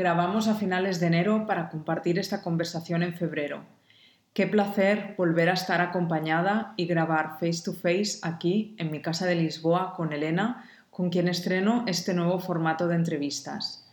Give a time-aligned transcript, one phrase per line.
[0.00, 3.66] Grabamos a finales de enero para compartir esta conversación en febrero.
[4.32, 9.26] Qué placer volver a estar acompañada y grabar face to face aquí en mi casa
[9.26, 13.92] de Lisboa con Elena, con quien estreno este nuevo formato de entrevistas.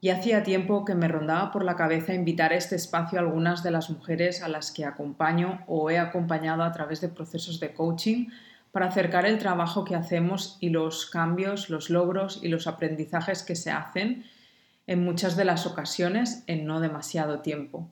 [0.00, 3.64] Y hacía tiempo que me rondaba por la cabeza invitar a este espacio a algunas
[3.64, 7.74] de las mujeres a las que acompaño o he acompañado a través de procesos de
[7.74, 8.28] coaching
[8.70, 13.56] para acercar el trabajo que hacemos y los cambios, los logros y los aprendizajes que
[13.56, 14.26] se hacen
[14.90, 17.88] en muchas de las ocasiones en no demasiado tiempo.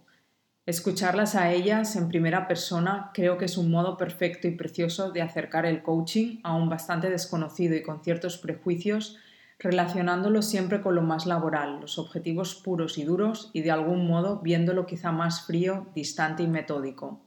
[0.67, 5.23] Escucharlas a ellas en primera persona creo que es un modo perfecto y precioso de
[5.23, 9.17] acercar el coaching a un bastante desconocido y con ciertos prejuicios,
[9.61, 14.41] relacionándolo siempre con lo más laboral, los objetivos puros y duros y de algún modo
[14.41, 17.21] viéndolo quizá más frío, distante y metódico.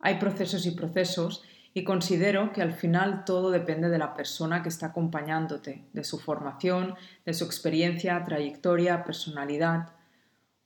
[0.00, 1.42] Hay procesos y procesos
[1.76, 6.20] y considero que al final todo depende de la persona que está acompañándote, de su
[6.20, 6.94] formación,
[7.26, 9.88] de su experiencia, trayectoria, personalidad.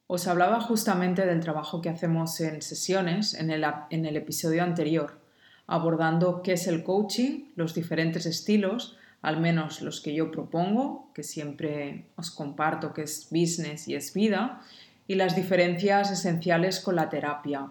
[0.07, 5.19] Os hablaba justamente del trabajo que hacemos en sesiones en el, en el episodio anterior,
[5.67, 11.23] abordando qué es el coaching, los diferentes estilos, al menos los que yo propongo, que
[11.23, 14.61] siempre os comparto que es business y es vida,
[15.07, 17.71] y las diferencias esenciales con la terapia,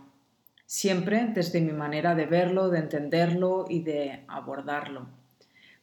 [0.67, 5.07] siempre desde mi manera de verlo, de entenderlo y de abordarlo.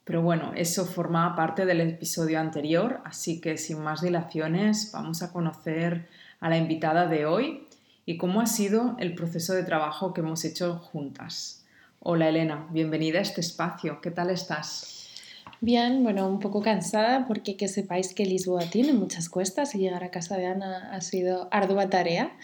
[0.05, 5.33] Pero bueno, eso formaba parte del episodio anterior, así que sin más dilaciones vamos a
[5.33, 6.07] conocer
[6.39, 7.67] a la invitada de hoy
[8.05, 11.65] y cómo ha sido el proceso de trabajo que hemos hecho juntas.
[12.01, 14.95] Hola Elena, bienvenida a este espacio, ¿qué tal estás?
[15.63, 20.05] Bien, bueno, un poco cansada porque que sepáis que Lisboa tiene muchas cuestas y llegar
[20.05, 22.37] a casa de Ana ha sido ardua tarea.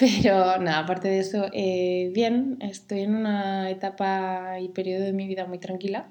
[0.00, 5.26] Pero nada, aparte de eso, eh, bien, estoy en una etapa y periodo de mi
[5.26, 6.08] vida muy tranquila.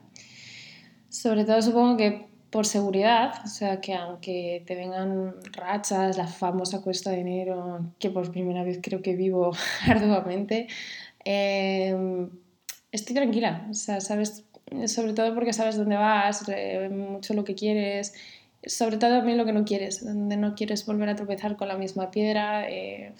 [1.09, 6.81] Sobre todo supongo que por seguridad, o sea que aunque te vengan rachas, la famosa
[6.81, 9.51] cuesta de enero, que por primera vez creo que vivo
[9.87, 10.67] arduamente,
[11.25, 12.29] em,
[12.91, 14.45] estoy tranquila, o sea, sabes,
[14.85, 16.45] sobre todo porque sabes dónde vas,
[16.91, 18.13] mucho lo que quieres,
[18.65, 21.77] sobre todo también lo que no quieres, donde no quieres volver a tropezar con la
[21.77, 22.69] misma piedra.
[22.69, 23.13] Eh,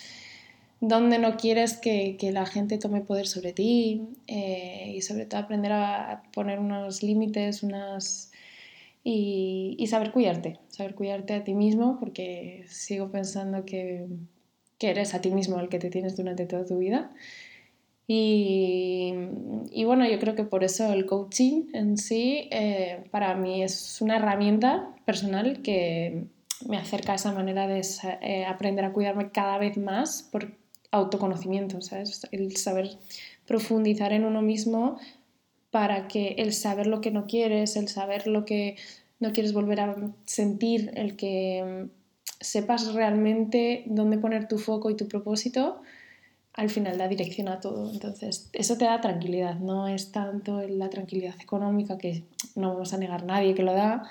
[0.82, 5.42] donde no quieres que, que, la gente tome poder sobre ti eh, y sobre todo
[5.42, 8.32] aprender a poner unos límites unas
[9.04, 14.08] y, y, saber cuidarte, saber cuidarte a ti mismo porque sigo pensando que,
[14.78, 17.12] que, eres a ti mismo el que te tienes durante toda tu vida.
[18.08, 19.14] Y,
[19.72, 24.02] y bueno, yo creo que por eso el coaching en sí eh, para mí es
[24.02, 26.26] una herramienta personal que
[26.68, 27.82] me acerca a esa manera de
[28.22, 30.52] eh, aprender a cuidarme cada vez más por,
[30.92, 32.28] autoconocimiento, ¿sabes?
[32.32, 32.98] El saber
[33.46, 35.00] profundizar en uno mismo
[35.72, 38.76] para que el saber lo que no quieres, el saber lo que
[39.20, 39.96] no quieres volver a
[40.26, 41.90] sentir, el que mm,
[42.40, 45.82] sepas realmente dónde poner tu foco y tu propósito,
[46.54, 47.92] al final da dirección a todo.
[47.92, 52.24] Entonces, eso te da tranquilidad, no es tanto la tranquilidad económica que
[52.56, 54.10] no vamos a negar nadie que lo da,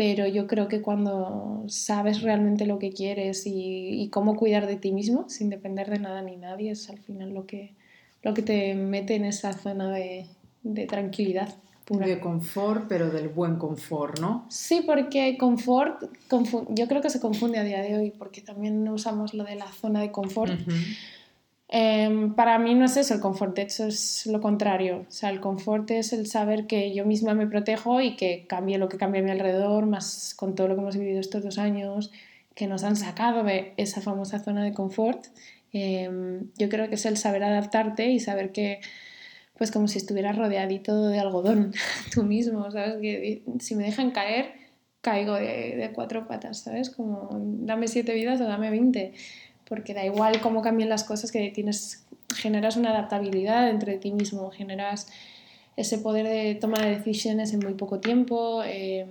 [0.00, 4.92] pero yo creo que cuando sabes realmente lo que quieres y, cómo cuidar de ti
[4.92, 7.74] mismo, sin depender de nada ni nadie, es al final lo que,
[8.22, 10.24] lo que te mete en esa zona de,
[10.62, 11.54] de tranquilidad.
[11.84, 12.06] Pura.
[12.06, 14.46] De confort, pero del buen confort, ¿no?
[14.48, 16.02] Sí, porque confort,
[16.70, 19.70] yo creo que se confunde a día de hoy, porque también usamos lo de la
[19.70, 20.58] zona de confort.
[21.72, 25.06] Em, para mí no es eso el confort, de hecho es lo contrario.
[25.08, 28.76] O sea, el confort es el saber que yo misma me protejo y que cambie
[28.76, 31.58] lo que cambia a mi alrededor, más con todo lo que hemos vivido estos dos
[31.58, 32.10] años,
[32.56, 35.26] que nos han sacado de esa famosa zona de confort.
[35.72, 38.80] Em, yo creo que es el saber adaptarte y saber que,
[39.56, 41.72] pues como si estuvieras rodeadito de algodón
[42.12, 42.96] tú mismo, ¿sabes?
[43.00, 44.54] Que si me dejan caer,
[45.02, 46.90] caigo de, de cuatro patas, ¿sabes?
[46.90, 49.14] Como dame siete vidas o dame veinte
[49.70, 54.10] porque da igual cómo cambien las cosas, que tienes generas una adaptabilidad dentro de ti
[54.10, 55.06] mismo, generas
[55.76, 59.06] ese poder de toma de decisiones en muy poco tiempo, eh,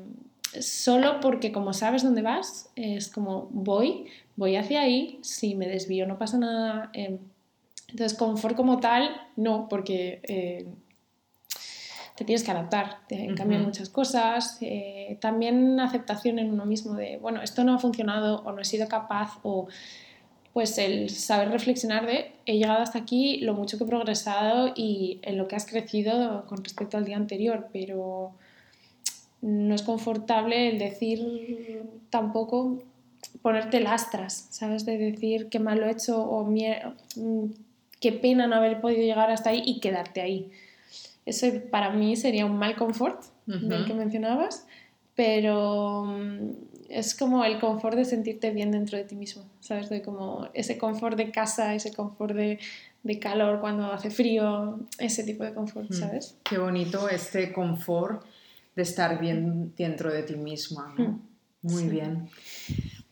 [0.59, 6.06] solo porque como sabes dónde vas, es como voy, voy hacia ahí, si me desvío
[6.06, 6.89] no pasa nada.
[6.94, 7.17] Eh,
[7.88, 10.67] entonces, confort como tal, no, porque eh,
[12.17, 14.59] te tienes que adaptar, te cambian muchas cosas.
[15.21, 18.89] también aceptación en uno mismo de, bueno, esto no ha funcionado o no he sido
[18.89, 19.69] capaz o
[20.53, 25.19] pues el saber reflexionar de he llegado hasta aquí, lo mucho que he progresado y
[25.21, 28.31] en lo que has crecido con respecto al día anterior, pero
[29.41, 32.83] no es confortable el decir tampoco
[33.41, 34.85] ponerte lastras, ¿sabes?
[34.85, 37.51] De decir qué mal lo he hecho o mm,
[37.99, 40.51] qué pena no haber podido llegar hasta ahí y quedarte ahí.
[41.25, 44.67] Eso para mí sería un mal confort del que mencionabas,
[45.15, 46.51] pero mm,
[46.89, 49.89] es como el confort de sentirte bien dentro de ti mismo, ¿sabes?
[49.89, 52.59] De como ese confort de casa, ese confort de,
[53.03, 56.36] de calor cuando hace frío, ese tipo de confort, mm, ¿sabes?
[56.44, 58.25] Qué bonito este confort
[58.75, 61.03] de estar bien dentro de ti misma, ¿no?
[61.03, 61.19] Mm,
[61.62, 62.30] Muy bien.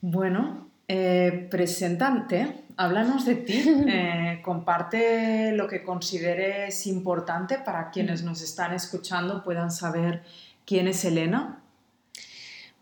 [0.02, 8.42] Bueno, eh, presentante, háblanos de ti, eh, comparte lo que consideres importante para quienes nos
[8.42, 10.24] están escuchando puedan saber
[10.66, 11.62] quién es Elena.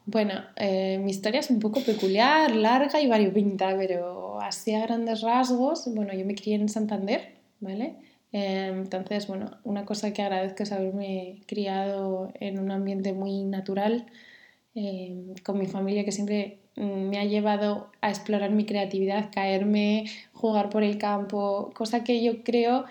[0.07, 5.21] Bueno, eh, mi historia es un poco peculiar, larga y variopinta, pero así a grandes
[5.21, 7.95] rasgos, bueno, yo me crié en Santander, ¿vale?
[8.31, 14.05] Eh, entonces, bueno, una cosa que agradezco es haberme criado en un ambiente muy natural,
[14.75, 20.69] eh, con mi familia que siempre me ha llevado a explorar mi creatividad, caerme, jugar
[20.69, 22.85] por el campo, cosa que yo creo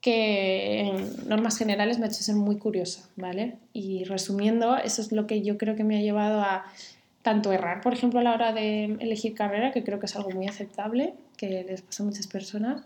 [0.00, 3.56] que en normas generales me ha hecho ser muy curiosa, ¿vale?
[3.72, 6.64] Y resumiendo, eso es lo que yo creo que me ha llevado a
[7.22, 10.30] tanto errar, por ejemplo, a la hora de elegir carrera, que creo que es algo
[10.30, 12.82] muy aceptable, que les pasa a muchas personas,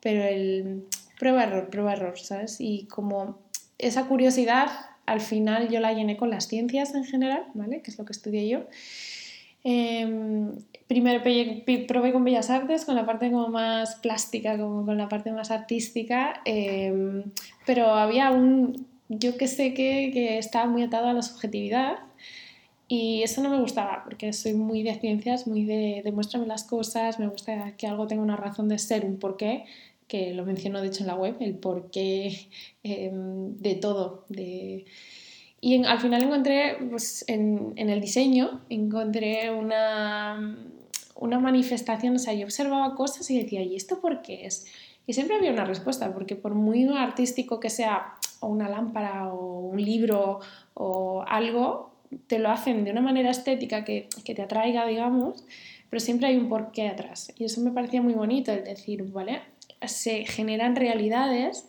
[0.00, 0.84] pero el
[1.18, 2.56] prueba-error, prueba-error, ¿sabes?
[2.60, 3.38] Y como
[3.78, 4.68] esa curiosidad,
[5.06, 7.80] al final yo la llené con las ciencias en general, ¿vale?
[7.80, 8.66] Que es lo que estudié yo.
[9.62, 11.22] Em, primero
[11.86, 15.50] probé con Bellas Artes, con la parte como más plástica, como con la parte más
[15.50, 17.24] artística, em,
[17.66, 21.98] pero había un, yo que sé que, que estaba muy atado a la subjetividad
[22.88, 27.18] y eso no me gustaba, porque soy muy de ciencias, muy de demuéstrame las cosas,
[27.20, 29.64] me gusta que algo tenga una razón de ser, un porqué,
[30.08, 32.48] que lo menciono de hecho en la web, el porqué
[32.82, 34.24] em, de todo,
[35.60, 40.56] y al final encontré, pues, en, en, el diseño, encontré una,
[41.16, 44.66] una manifestación, o sea, yo observaba cosas y decía, ¿y esto por qué es?
[45.06, 49.58] Y siempre había una respuesta, porque por muy artístico que sea, o una lámpara, o
[49.60, 50.40] un libro,
[50.72, 51.90] o algo,
[52.26, 55.44] te lo hacen de una manera estética que, que te atraiga, digamos,
[55.90, 57.32] pero siempre hay un porqué atrás.
[57.36, 59.42] Y eso me parecía muy bonito, el decir, ¿vale?
[59.86, 61.68] Se generan realidades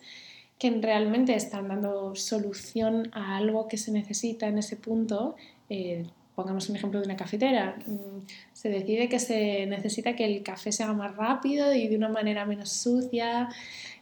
[0.61, 5.35] que realmente están dando solución a algo que se necesita en ese punto.
[5.69, 6.05] Eh,
[6.35, 7.77] pongamos un ejemplo de una cafetera.
[7.87, 11.97] Mm, se decide que se necesita que el café se haga más rápido y de
[11.97, 13.49] una manera menos sucia.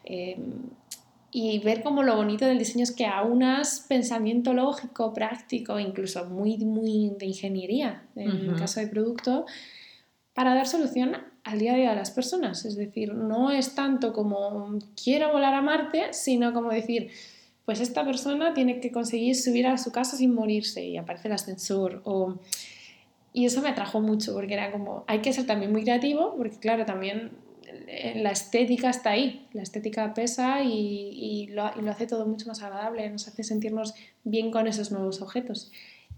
[0.04, 0.64] Em,
[1.32, 6.58] y ver como lo bonito del diseño es que aunas pensamiento lógico, práctico, incluso muy,
[6.58, 9.46] muy de ingeniería, en el caso de producto,
[10.34, 11.16] para dar solución
[11.51, 12.66] al día a día de las personas.
[12.66, 17.10] Es decir, no es tanto como quiero volar a Marte, sino como decir,
[17.65, 21.34] pues esta persona tiene que conseguir subir a su casa sin morirse y aparece el
[21.34, 22.03] ascensor.
[23.34, 26.58] Y eso me atrajo mucho porque era como, hay que ser también muy creativo, porque
[26.58, 27.32] claro, también
[28.15, 33.27] la estética está ahí, la estética pesa y lo hace todo mucho más agradable, nos
[33.27, 35.72] hace sentirnos bien con esos nuevos objetos.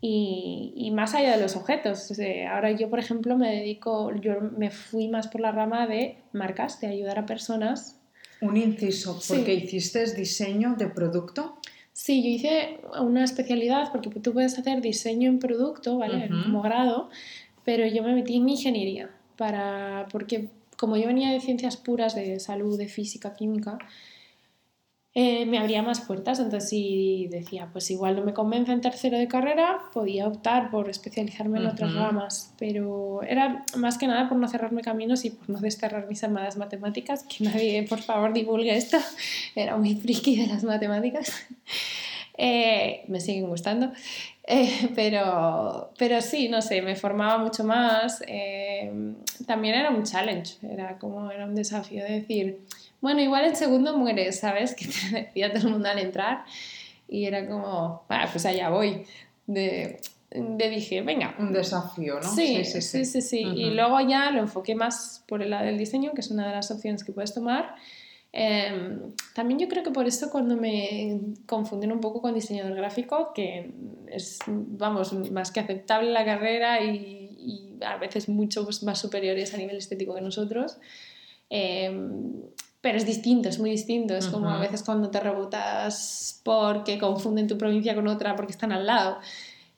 [0.03, 2.11] Y, más allá de los objetos.
[2.49, 6.81] ahora yo, por ejemplo, me dedico, yo me fui más por la rama de marcas,
[6.81, 7.99] de ayudar a personas.
[8.41, 11.59] Un inciso, porque hiciste diseño de producto.
[11.93, 16.29] Sí, yo hice una especialidad porque tú puedes hacer diseño en producto, ¿vale?
[16.29, 17.09] Como grado,
[17.63, 22.39] pero yo me metí en ingeniería, para, porque como yo venía de ciencias puras, de
[22.39, 23.77] salud, de física, química,
[25.13, 26.39] eh, me abría más puertas.
[26.39, 30.89] Entonces, si decía, pues igual no me convence en tercero de carrera, podía optar por
[30.89, 32.53] especializarme en otras ramas.
[32.57, 36.55] Pero era más que nada por no cerrarme caminos y por no desterrar mis amadas
[36.55, 37.23] matemáticas.
[37.23, 38.97] Que nadie, por favor, divulgue esto.
[39.55, 41.33] Era muy friki de las matemáticas.
[42.43, 43.91] Eh, me siguen gustando.
[44.47, 48.21] Eh, pero, pero sí, no sé, me formaba mucho más.
[49.45, 52.59] también era un challenge, era como era un desafío de decir
[53.01, 54.75] bueno, igual el segundo muere, ¿sabes?
[54.77, 56.45] Que te decía todo el mundo al entrar.
[57.07, 59.03] Y era como, pues allá voy.
[59.47, 61.35] De, de dije, venga.
[61.37, 62.33] Un desafío, ¿no?
[62.33, 63.03] Sí, sí, sí.
[63.03, 66.31] sí, sí, Y luego ya lo enfoqué más por el lado del diseño, que es
[66.31, 67.75] una de las opciones que puedes tomar.
[68.33, 73.33] Em, también yo creo que por eso cuando me confunden un poco con diseñador gráfico,
[73.33, 73.73] que
[74.07, 77.27] es, vamos, más que aceptable la carrera y,
[77.83, 80.77] a veces mucho más superiores a nivel estético que nosotros,
[81.49, 82.43] em,
[82.81, 84.15] pero es distinto, es muy distinto.
[84.15, 88.71] Es como a veces cuando te rebotas porque confunden tu provincia con otra porque están
[88.71, 89.19] al lado.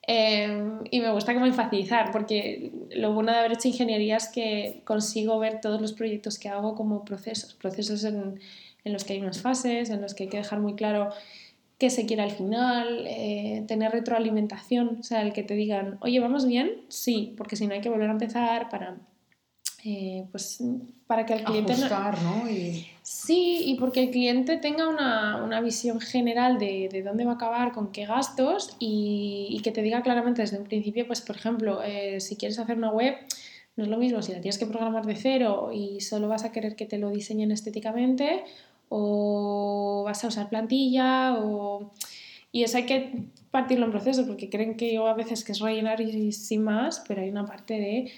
[0.05, 4.81] Em, y me gusta como enfatizar, porque lo bueno de haber hecho ingeniería es que
[4.85, 8.39] consigo ver todos los proyectos que hago como procesos, procesos en,
[8.83, 11.09] en los que hay unas fases, en los que hay que dejar muy claro
[11.77, 16.19] qué se quiere al final, eh, tener retroalimentación, o sea, el que te digan, oye,
[16.19, 16.81] ¿vamos bien?
[16.89, 18.97] Sí, porque si no hay que volver a empezar para
[19.83, 20.63] eh, pues
[21.07, 21.73] para que el cliente...
[21.73, 22.49] Ajustar, ¿no?
[22.49, 22.87] Y...
[23.03, 27.35] Sí, y porque el cliente tenga una, una visión general de, de, dónde va a
[27.35, 31.83] acabar, con qué gastos y, que te diga claramente desde un principio, pues por ejemplo,
[31.83, 33.15] eh, si quieres hacer una web,
[33.75, 36.53] no es lo mismo si la tienes que programar de cero y solo vas a
[36.53, 38.45] querer que te lo diseñen estéticamente
[38.87, 41.91] o vas a usar plantilla o...
[42.53, 45.59] Y eso hay que partirlo en proceso porque creen que yo a veces que es
[45.59, 48.11] rellenar y sin más, pero hay una parte de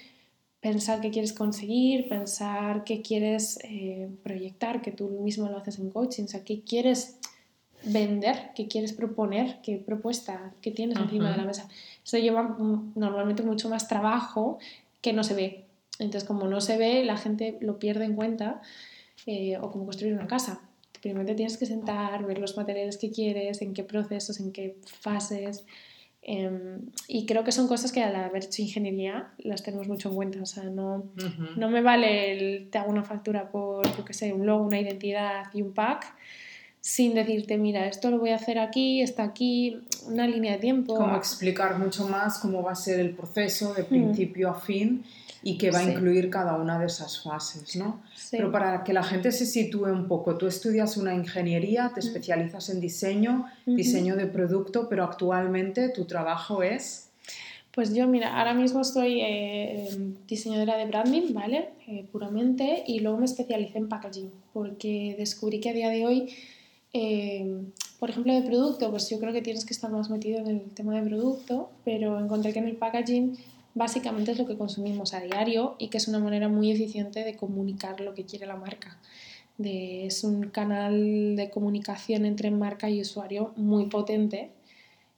[0.66, 5.90] pensar qué quieres conseguir, pensar qué quieres eh, proyectar, que tú mismo lo haces en
[5.90, 7.18] coaching, o sea, qué quieres
[7.84, 11.68] vender, qué quieres proponer, qué propuesta, qué tienes encima de la mesa.
[12.04, 12.56] Eso lleva
[12.96, 14.58] normalmente mucho más trabajo
[15.02, 15.66] que no se ve.
[16.00, 18.60] Entonces, como no se ve, la gente lo pierde en cuenta,
[19.26, 20.62] eh, o como construir una casa.
[21.00, 24.74] Primero te tienes que sentar, ver los materiales que quieres, en qué procesos, en qué
[24.84, 25.64] fases,
[26.28, 30.16] Em, y creo que son cosas que al haber hecho ingeniería las tenemos mucho en
[30.16, 30.42] cuenta.
[30.42, 31.04] O sea, no,
[31.56, 34.80] no me vale el te hago una factura por, yo qué sé, un logo, una
[34.80, 36.16] identidad y un pack
[36.80, 40.94] sin decirte, mira, esto lo voy a hacer aquí, está aquí, una línea de tiempo.
[40.96, 45.04] Como explicar mucho más cómo va a ser el proceso de principio a fin
[45.42, 48.02] y qué va a incluir cada una de esas fases, ¿no?
[48.32, 52.68] Pero para que la gente se sitúe un poco, tú estudias una ingeniería, te especializas
[52.68, 57.10] en diseño, diseño de producto, pero actualmente tu trabajo es...
[57.70, 61.68] Pues yo, mira, ahora mismo soy eh, diseñadora de branding, ¿vale?
[61.86, 66.34] Eh, puramente, y luego me especialicé en packaging, porque descubrí que a día de hoy,
[66.92, 67.62] eh,
[67.98, 70.60] por ejemplo, de producto, pues yo creo que tienes que estar más metido en el
[70.74, 73.36] tema de producto, pero encontré que en el packaging
[73.74, 77.36] básicamente es lo que consumimos a diario y que es una manera muy eficiente de
[77.36, 78.98] comunicar lo que quiere la marca.
[79.58, 84.50] es un canal de comunicación entre marca y usuario muy potente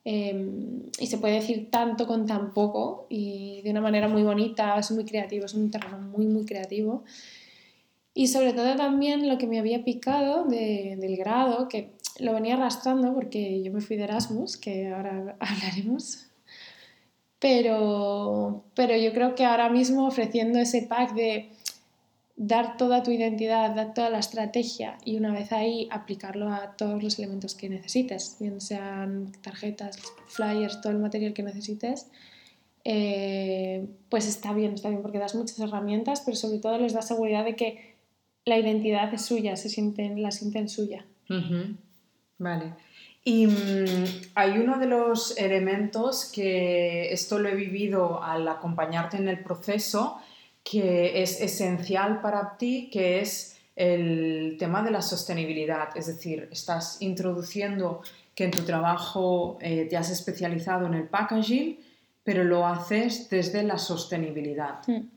[0.04, 4.78] em, y se puede decir tanto con tan poco y de una manera muy bonita,
[4.78, 7.04] es muy creativo, es un terreno muy, muy creativo.
[8.14, 13.14] Y sobre todo también lo que me había picado del grado, que lo venía arrastrando
[13.14, 16.26] porque yo me fui de Erasmus, que ahora hablaremos,
[17.38, 21.50] pero, pero yo creo que ahora mismo ofreciendo ese pack de
[22.37, 27.02] dar toda tu identidad, dar toda la estrategia y una vez ahí aplicarlo a todos
[27.02, 32.06] los elementos que necesites, bien sean tarjetas, flyers, todo el material que necesites,
[32.84, 37.02] eh, pues está bien, está bien porque das muchas herramientas, pero sobre todo les da
[37.02, 37.96] seguridad de que
[38.44, 41.04] la identidad es suya, se sienten, la sienten suya.
[42.38, 42.73] Vale.
[43.25, 49.28] Y mm, hay uno de los elementos que esto lo he vivido al acompañarte en
[49.28, 50.18] el proceso,
[50.64, 55.97] que es esencial para ti, que es el tema de la sostenibilidad.
[55.97, 58.02] Es decir, estás introduciendo
[58.35, 61.78] que en tu trabajo eh, te has especializado en el packaging,
[62.25, 64.80] pero lo haces desde la sostenibilidad.
[64.87, 65.09] Hmm.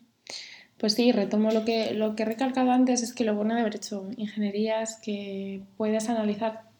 [0.77, 3.61] Pues sí, retomo lo que, lo que he recalcado antes, es que lo bueno de
[3.61, 6.70] haber hecho ingeniería es que puedes analizar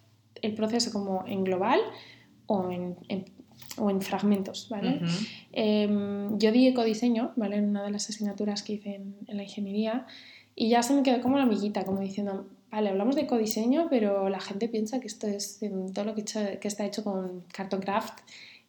[0.42, 1.80] el proceso como en global
[2.48, 2.96] o en,
[3.78, 5.02] o en fragmentos, ¿vale?
[5.52, 7.58] Em, yo di ecodiseño, ¿vale?
[7.58, 10.06] En una de las asignaturas que hice en, la ingeniería
[10.56, 14.30] y ya se me quedó como la amiguita, como diciendo, vale, hablamos de ecodiseño, pero
[14.30, 15.60] la gente piensa que esto es
[15.94, 18.20] todo lo que, que está hecho con carton craft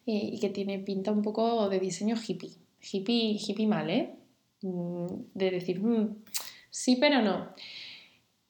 [0.05, 2.51] eh, y que tiene pinta un poco de diseño hippie.
[2.81, 4.15] Hippie, hippie mal, ¿eh?
[4.61, 6.15] Mm, de decir, mm,
[6.69, 7.49] sí, pero no.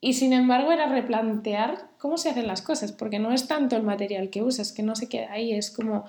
[0.04, 3.84] Y sin embargo era replantear cómo se hacen las cosas, porque no es tanto el
[3.84, 6.04] material que usas, que no se queda ahí, es como,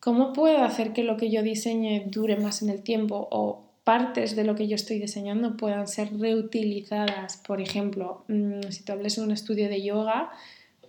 [0.00, 4.34] ¿cómo puedo hacer que lo que yo diseñe dure más en el tiempo o partes
[4.34, 7.36] de lo que yo estoy diseñando puedan ser reutilizadas?
[7.46, 10.32] Por ejemplo, mm, si tú hables de un estudio de yoga,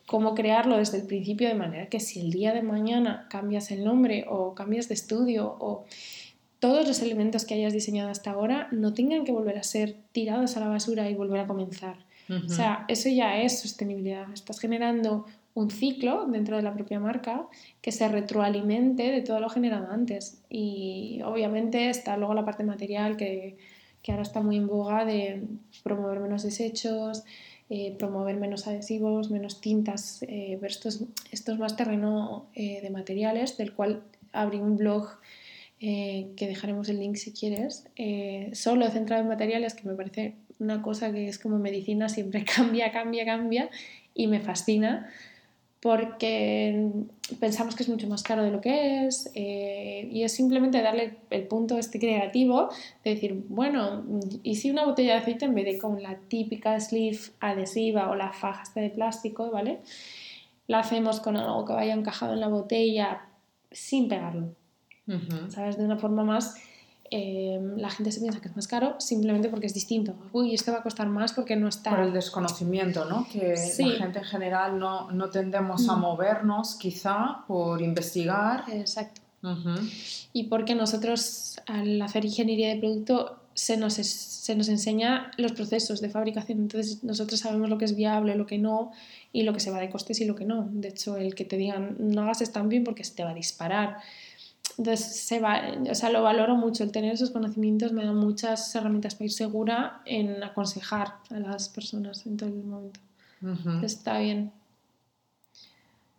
[0.08, 3.84] cómo crearlo desde el principio de manera que si el día de mañana cambias el
[3.84, 5.86] nombre o cambias de estudio o
[6.58, 10.58] todos los elementos que hayas diseñado hasta ahora no tengan que volver a ser tirados
[10.58, 12.07] a la basura y volver a comenzar.
[12.30, 14.32] O sea, eso ya es sostenibilidad.
[14.34, 17.48] Estás generando un ciclo dentro de la propia marca
[17.82, 20.42] que se retroalimente de todo lo generado antes.
[20.50, 23.58] Y obviamente está luego la parte material que,
[24.04, 25.42] que ahora está muy en boga de
[25.84, 27.24] promover menos desechos,
[27.70, 33.74] eh, promover menos adhesivos, menos tintas, eh, ver estos, estos más terreno de materiales, del
[33.74, 34.04] cual
[34.34, 35.08] abrí un blog
[35.80, 37.88] que dejaremos el link si quieres,
[38.54, 42.92] solo centrado en materiales, que me parece una cosa que es como medicina, siempre cambia,
[42.92, 43.70] cambia, cambia
[44.14, 45.10] y me fascina
[45.80, 46.90] porque
[47.40, 51.18] pensamos que es mucho más caro de lo que es eh, y es simplemente darle
[51.30, 52.70] el punto este creativo
[53.04, 54.04] de decir, bueno,
[54.44, 58.16] y si una botella de aceite en vez de con la típica sleeve adhesiva o
[58.16, 59.80] la faja de plástico, ¿vale?
[60.66, 63.22] La hacemos con algo que vaya encajado en la botella
[63.72, 64.56] sin pegarlo,
[65.50, 65.78] ¿sabes?
[65.78, 66.56] De una forma más
[67.10, 70.14] Em, la gente se piensa que es más caro simplemente porque es distinto.
[70.34, 71.92] Uy, esto va a costar más porque no está...
[71.92, 73.28] Por el desconocimiento, ¿no?
[73.32, 76.02] Que la gente en general no, no tendemos a mm.
[76.02, 78.66] movernos quizá por investigar.
[78.72, 79.22] Exacto.
[80.34, 86.02] Y porque nosotros al hacer ingeniería de producto se nos, se nos enseña los procesos
[86.02, 88.92] de fabricación, entonces nosotros sabemos lo que es viable, lo que no,
[89.32, 90.68] y lo que se va de costes y lo que no.
[90.72, 93.98] De hecho, el que te digan no hagas stamping porque se te va a disparar
[94.78, 98.76] entonces, se va, o sea, lo valoro mucho, el tener esos conocimientos me da muchas
[98.76, 103.00] herramientas para ir segura en aconsejar a las personas en todo el momento.
[103.84, 104.52] Está bien.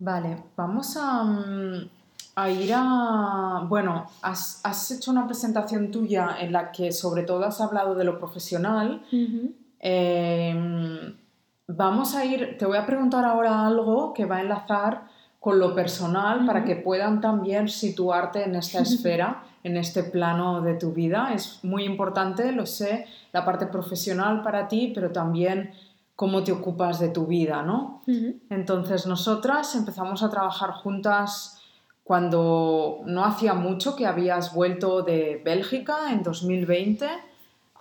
[0.01, 1.89] Vale, vamos a, mm,
[2.35, 3.65] a ir a...
[3.69, 8.05] Bueno, has, has, hecho una presentación tuya en la que sobre todo has hablado de
[8.05, 9.03] lo profesional.
[9.81, 11.17] Em,
[11.69, 15.75] vamos a ir, te voy a preguntar ahora algo que va a enlazar con lo
[15.75, 21.33] personal para que puedan también situarte en esta esfera, en este plano de tu vida.
[21.35, 25.73] Es muy importante, lo sé, la parte profesional para ti, pero también
[26.17, 28.03] cómo te ocupas de tu vida, ¿no?
[28.51, 31.61] Entonces nosotras empezamos a trabajar juntas
[32.03, 37.07] cuando no hacía mucho que habías vuelto de Bélgica en 2020.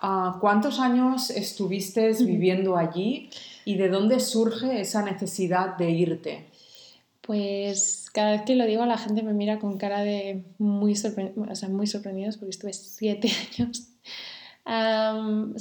[0.00, 3.30] Ah, ¿Cuántos años estuviste viviendo allí
[3.64, 6.47] y de dónde surge esa necesidad de irte?
[7.28, 11.54] Pues cada vez que lo digo la gente me mira con cara de muy, o
[11.54, 13.90] sea, muy sorprendidos porque estuve siete años.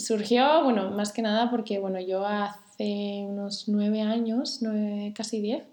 [0.01, 5.63] surgió, bueno, más que nada porque, bueno, yo hace unos nueve años, nueve, casi diez,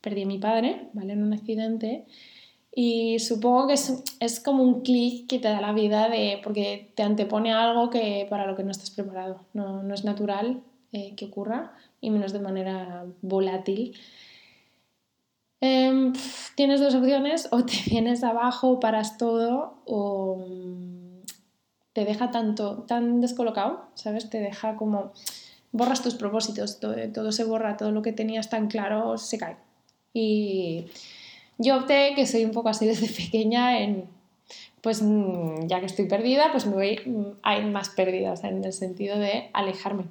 [0.00, 1.12] perdí a mi padre, ¿vale?
[1.12, 2.06] En un accidente.
[2.74, 6.90] Y supongo que es, es como un clic que te da la vida de, porque
[6.94, 9.40] te antepone algo que, para lo que no estás preparado.
[9.52, 13.94] No, no es natural eh, que ocurra, y menos de manera volátil.
[15.66, 16.12] Em,
[16.56, 21.22] tienes dos opciones, o te vienes abajo, paras todo, o mm,
[21.94, 24.28] te deja tanto, tan descolocado, ¿sabes?
[24.28, 25.12] Te deja como,
[25.72, 29.56] borras tus propósitos, todo, se borra, todo lo que tenías tan claro se cae.
[30.12, 30.84] Y
[31.56, 34.04] yo opté, que soy un poco así desde pequeña, en,
[34.82, 39.18] pues mm, ya que estoy perdida, pues me voy mm, más perdida, en el sentido
[39.18, 40.04] de alejarme.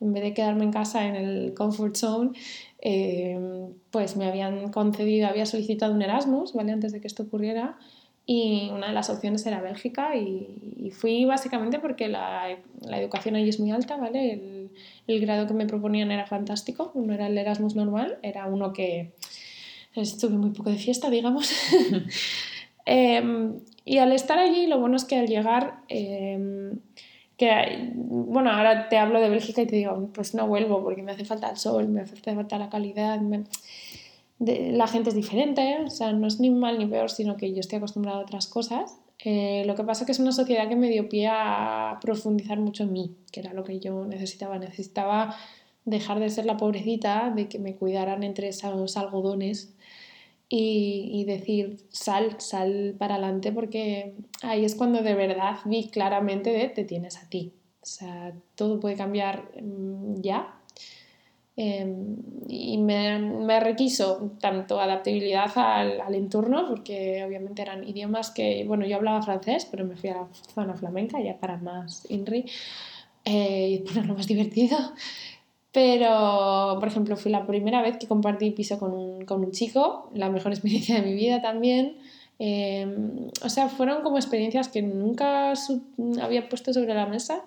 [0.00, 2.32] En vez de quedarme en casa en el comfort zone,
[2.80, 6.72] Em, pues me habían concedido, había solicitado un Erasmus, ¿vale?
[6.72, 7.76] Antes de que esto ocurriera
[8.24, 13.48] y una de las opciones era Bélgica y, fui básicamente porque la, la, educación allí
[13.50, 14.32] es muy alta, ¿vale?
[14.32, 14.70] El,
[15.06, 19.12] el, grado que me proponían era fantástico, no era el Erasmus normal, era uno que
[19.94, 21.52] estuve muy poco de fiesta, digamos.
[22.90, 25.82] Em, y al estar allí, lo bueno es que al llegar...
[25.88, 26.72] Eh,
[27.38, 31.12] que, bueno, ahora te hablo de Bélgica y te digo, pues no vuelvo porque me
[31.12, 33.20] hace falta el sol, me hace falta la calidad,
[34.40, 37.60] la gente es diferente, o sea, no es ni mal ni peor, sino que yo
[37.60, 38.98] estoy acostumbrada a otras cosas.
[39.24, 42.58] Eh, lo que pasa es que es una sociedad que me dio pie a profundizar
[42.58, 44.58] mucho en mí, que era lo que yo necesitaba.
[44.58, 45.36] Necesitaba
[45.84, 49.74] dejar de ser la pobrecita, de que me cuidaran entre esos algodones
[50.50, 56.68] y, decir, sal, sal para adelante, porque ahí es cuando de verdad vi claramente de
[56.68, 57.52] te tienes a ti.
[57.82, 60.54] O sea, todo puede cambiar mm, ya.
[61.56, 68.64] Em, y me, me, requiso tanto adaptabilidad al, al, entorno, porque obviamente eran idiomas que,
[68.64, 72.44] bueno, yo hablaba francés, pero me fui a la zona flamenca ya para más INRI
[73.24, 74.78] eh, y ponerlo más divertido.
[75.78, 80.10] Pero, por ejemplo, fui la primera vez que compartí piso con un, con un chico,
[80.12, 81.98] la mejor experiencia de mi vida también.
[82.40, 85.52] Em, o sea, fueron como experiencias que nunca
[86.20, 87.44] había puesto sobre la mesa.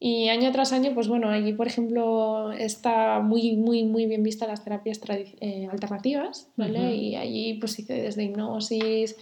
[0.00, 4.46] Y año tras año, pues bueno, allí, por ejemplo, está muy, muy, muy bien vista
[4.46, 4.98] las terapias
[5.42, 6.96] eh, alternativas, ¿vale?
[6.96, 9.14] Y allí pues hice desde hipnosis,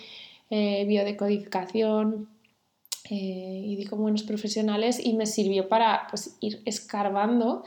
[0.51, 2.29] eh, biodecodificación,
[3.11, 7.65] eh, y di con buenos profesionales y me sirvió para pues, ir escarbando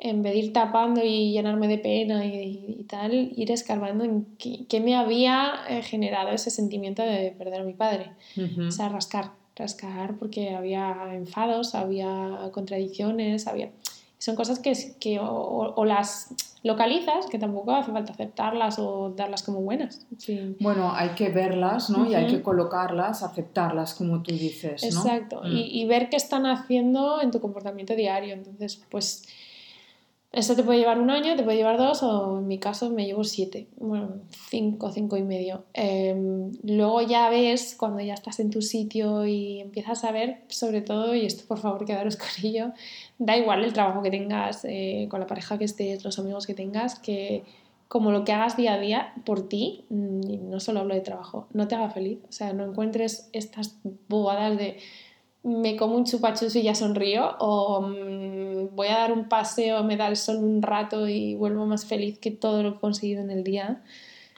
[0.00, 4.80] en vez de ir tapando y llenarme de pena y, tal, ir escarbando en qué,
[4.80, 8.12] me había eh, generado ese sentimiento de perder a mi padre.
[8.66, 13.70] O sea, rascar, rascar porque había enfados, había contradicciones, había...
[14.18, 19.62] Son cosas que, que o, las localizas, que tampoco hace falta aceptarlas o darlas como
[19.62, 20.06] buenas.
[20.60, 22.10] Bueno, hay que verlas, ¿no?
[22.10, 25.00] Y hay que colocarlas, aceptarlas, como tú dices, ¿no?
[25.00, 25.40] Exacto.
[25.44, 25.56] Y, mm.
[25.56, 28.34] y ver qué están haciendo en tu comportamiento diario.
[28.34, 29.26] Entonces, pues
[30.32, 33.04] eso te puede llevar un año, te puede llevar dos, o en mi caso me
[33.04, 35.64] llevo siete, bueno, cinco, cinco y medio.
[35.74, 40.82] Em, luego ya ves, cuando ya estás en tu sitio y empiezas a ver, sobre
[40.82, 42.72] todo, y esto por favor quedaros con ello,
[43.18, 46.54] da igual el trabajo que tengas, eh, con la pareja que estés, los amigos que
[46.54, 47.42] tengas, que
[47.88, 51.48] como lo que hagas día a día por ti, mm, no solo hablo de trabajo,
[51.52, 52.20] no te haga feliz.
[52.28, 54.76] O sea, no encuentres estas bobadas de
[55.42, 59.96] me como un chupachus y ya sonrío, o mm, voy a dar un paseo, me
[59.96, 63.22] da el sol un rato y vuelvo más feliz que todo lo que he conseguido
[63.22, 63.82] en el día.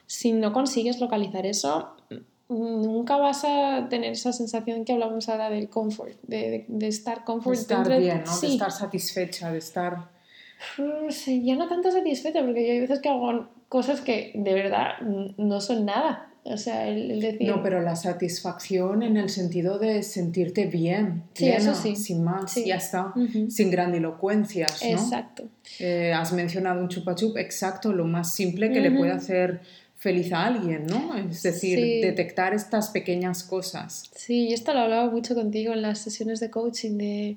[0.07, 5.51] Si no consigues localizar eso, mm, nunca vas a tener esa sensación que hablamos ahora
[5.51, 7.57] del comfort, de, de, estar comfort.
[7.57, 8.41] De estar bien, ¿no?
[8.41, 10.11] de estar satisfecha, de estar...
[11.11, 15.01] Sí, ya no tanto satisfecha, porque yo hay veces que hago cosas que de verdad
[15.01, 17.49] no son nada o sea, el, decir...
[17.49, 21.95] No, pero la satisfacción en el sentido de sentirte bien, sí, eso sí.
[21.95, 23.15] sin más, ya está,
[23.49, 24.89] sin grandilocuencias, ¿no?
[24.89, 25.49] Exacto.
[25.79, 29.61] Eh, has mencionado un chupa chup, exacto, lo más simple que le puede hacer
[30.03, 31.17] feliz a alguien, ¿no?
[31.17, 34.11] Es decir, detectar estas pequeñas cosas.
[34.17, 37.37] Sí, y esto lo hablaba mucho contigo en las sesiones de coaching, de,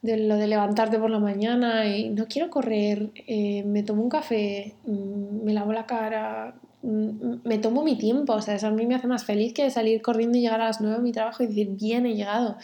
[0.00, 4.08] de lo de levantarte por la mañana y no quiero correr, eh, me tomo un
[4.08, 8.86] café, mm, me lavo la cara, me tomo mi tiempo, o sea, eso a mí
[8.86, 11.42] me hace más feliz que salir corriendo y llegar a las 9 a mi trabajo
[11.42, 12.56] y decir, bien, he llegado.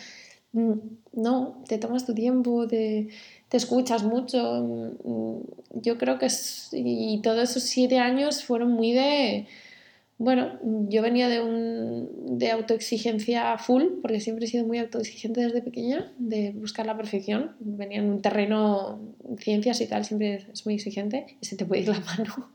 [0.52, 0.72] Mm,
[1.14, 3.09] no, te tomas tu tiempo, te,
[3.48, 4.98] te escuchas mucho.
[5.04, 9.46] Mm, yo creo que es, y todos esos siete años fueron muy de,
[10.18, 10.59] bueno,
[10.90, 16.12] yo venía de, un, de autoexigencia full, porque siempre he sido muy autoexigente desde pequeña,
[16.18, 17.52] de buscar la perfección.
[17.61, 19.00] Venía en un terreno,
[19.38, 22.50] ciencias y tal, siempre es muy exigente y se te puede ir la mano.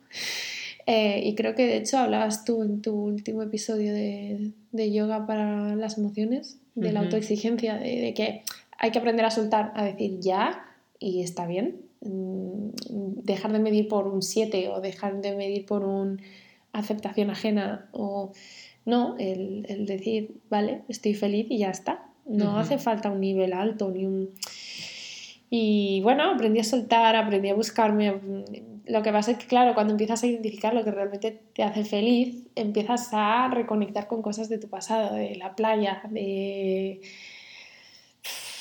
[0.87, 5.25] Eh, y creo que de hecho hablabas tú en tu último episodio de, de yoga
[5.25, 8.43] para las emociones, de la autoexigencia, de, que
[8.77, 10.65] hay que aprender a soltar, a decir ya
[10.99, 11.81] y está bien.
[12.01, 12.69] Mm,
[13.23, 16.17] dejar de medir por un 7 o dejar de medir por una
[16.73, 18.33] aceptación ajena o
[18.85, 22.05] no, el, el, decir, vale, estoy feliz y ya está.
[22.27, 24.31] No hace falta un nivel alto ni un...
[25.49, 28.13] Y bueno, aprendí a soltar, aprendí a buscarme,
[28.87, 31.83] lo que pasa es que, claro, cuando empiezas a identificar lo que realmente te hace
[31.83, 37.01] feliz, empiezas a reconectar con cosas de tu pasado, de la playa, de,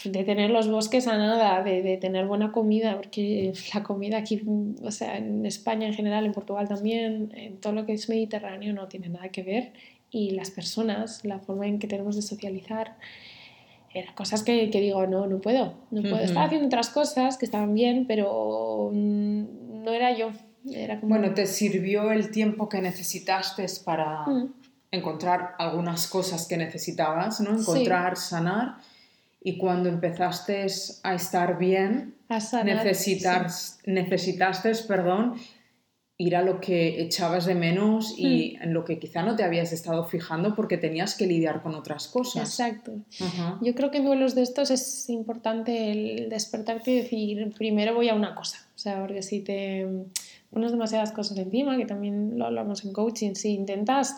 [0.05, 4.43] de tener los bosques a nada, de, tener buena comida, porque la comida aquí,
[4.83, 8.73] o sea, en España en general, en Portugal también, en todo lo que es mediterráneo
[8.73, 9.73] no tiene nada que ver.
[10.11, 12.97] Y las personas, la forma en que tenemos de socializar,
[13.93, 16.19] eran cosas que, que, digo, no, no puedo, no puedo.
[16.19, 18.91] Estaba haciendo otras cosas que estaban bien, pero
[19.85, 20.33] no era yo.
[20.73, 24.55] Era Bueno, te sirvió el tiempo que necesitaste para mm.
[24.90, 27.59] encontrar algunas cosas que necesitabas, ¿no?
[27.59, 28.79] Encontrar, sanar.
[29.42, 30.66] Y cuando empezaste
[31.03, 32.38] a estar bien, a
[33.85, 35.35] necesitaste perdón,
[36.16, 39.73] ir a lo que echabas de menos y en lo que quizá no te habías
[39.73, 42.49] estado fijando porque tenías que lidiar con otras cosas.
[42.49, 42.92] Exacto.
[43.61, 48.09] Yo creo que en duelos de estos es importante el despertarte y decir, primero voy
[48.09, 48.64] a una cosa.
[48.85, 49.88] Sea, porque si te
[50.51, 54.16] pones demasiadas cosas encima, que también lo hablamos en coaching, si intentas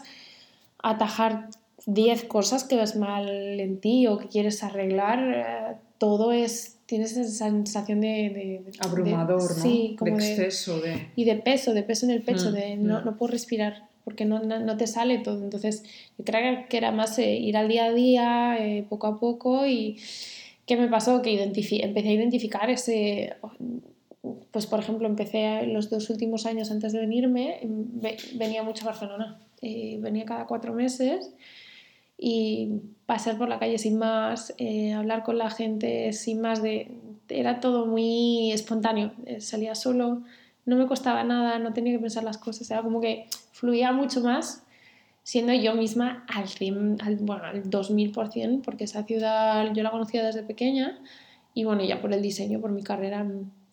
[0.82, 1.50] atajar
[1.86, 7.16] 10 cosas que ves mal en ti o que quieres arreglar, eh, todo es tienes
[7.16, 8.64] esa sensación de...
[8.80, 9.62] Abrumador, ¿no?
[9.62, 10.80] Sí, como de exceso.
[10.80, 13.04] De, Y de peso, de peso en el pecho, mm, de no, mm.
[13.04, 15.44] no, puedo respirar porque no, no, te sale todo.
[15.44, 15.84] Entonces,
[16.18, 19.64] yo creo que era más eh, ir al día a día, eh, poco a poco
[19.64, 19.96] y...
[20.66, 21.22] ¿Qué me pasó?
[21.22, 23.36] Que empecé a identificar ese...
[24.50, 27.60] Pues, por ejemplo, empecé los dos últimos años antes de venirme,
[28.34, 29.38] venía mucho a Barcelona.
[29.62, 31.32] Eh, venía cada cuatro meses
[32.18, 36.90] y pasar por la calle sin más, eh, hablar con la gente sin más de...
[37.28, 40.22] Era todo muy espontáneo, eh, salía solo,
[40.64, 44.20] no me costaba nada, no tenía que pensar las cosas, era como que fluía mucho
[44.20, 44.62] más
[45.24, 50.24] siendo yo misma al, 100, al, bueno, al 2000%, porque esa ciudad yo la conocía
[50.24, 51.00] desde pequeña
[51.52, 53.26] y bueno, ya por el diseño, por mi carrera,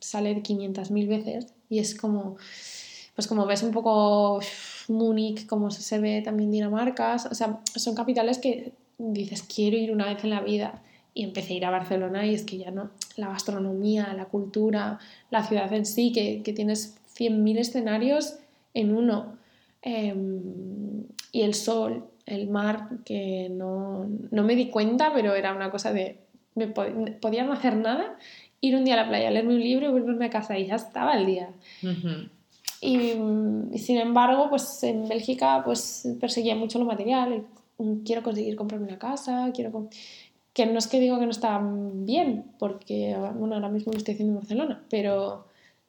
[0.04, 2.36] sale 500.000 veces y es como,
[3.16, 4.39] pues como ves un poco
[4.88, 10.06] Múnich, como se ve también Dinamarca, o sea, son capitales que dices, quiero ir una
[10.06, 10.82] vez en la vida.
[11.16, 14.98] Y empecé a ir a Barcelona y es que ya no, la gastronomía, la cultura,
[15.30, 18.39] la ciudad en sí, que, que tienes 100.000 escenarios
[18.74, 19.38] en uno.
[19.84, 25.70] Em, y el sol, el mar, que no, no, me di cuenta, pero era una
[25.70, 26.18] cosa de,
[26.56, 28.18] me podía no hacer nada
[28.63, 30.76] ir un día a la playa, leerme un libro y volverme a casa y ya
[30.76, 31.49] estaba el día.
[32.82, 37.43] y, sin embargo, pues en Bélgica pues perseguía mucho lo material.
[38.06, 39.89] Quiero conseguir comprarme una casa, quiero...
[40.54, 44.13] Que no es que digo que no está bien, porque bueno, ahora mismo lo estoy
[44.13, 45.47] haciendo en Barcelona, pero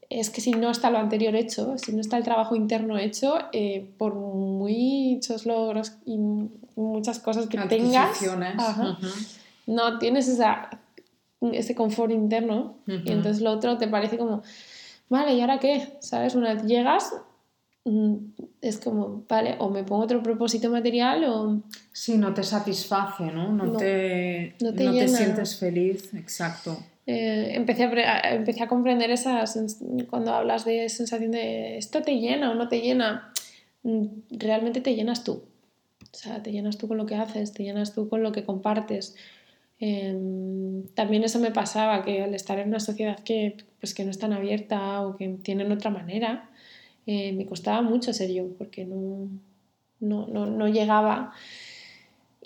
[0.09, 3.37] es que si no está lo anterior hecho, si no está el trabajo interno hecho,
[3.53, 6.17] eh, por muchos logros y
[6.77, 8.19] muchas cosas que tengas,
[9.67, 10.71] no tienes esa,
[11.53, 14.43] ese confort interno y entonces lo otro te parece como,
[15.09, 15.97] vale, ¿y ahora qué?
[16.01, 16.35] ¿Sabes?
[16.35, 17.13] Una vez llegas,
[17.85, 18.15] mm,
[18.61, 21.63] es como, vale, o me pongo otro propósito material o...
[21.93, 23.53] Sí, no te satisface, ¿no?
[23.53, 26.79] No, te, no te sientes feliz, exacto.
[27.07, 29.45] Eh, empecé, a, empecé a comprender esa
[30.09, 33.31] cuando hablas de sensación de esto te llena o no te llena,
[33.83, 35.43] mm, realmente te llenas tú.
[36.01, 38.45] O sea, te llenas tú con lo que haces, te llenas tú con lo que
[38.45, 39.17] compartes.
[39.79, 44.11] Em, también eso me pasaba, que al estar en una sociedad que, pues, que no
[44.11, 46.51] es tan abierta o que tienen otra manera,
[47.07, 49.29] eh, me costaba mucho ser yo, porque no,
[50.01, 51.33] no, no, no llegaba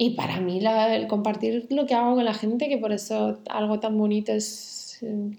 [0.00, 3.80] y para mí el compartir lo que hago con la gente, que por eso algo
[3.80, 5.36] tan bonito es eh,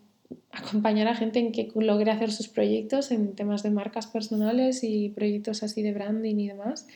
[0.52, 5.10] acompañar a gente en que logre hacer sus proyectos en temas de marcas personales y
[5.10, 6.88] proyectos así de branding y demás.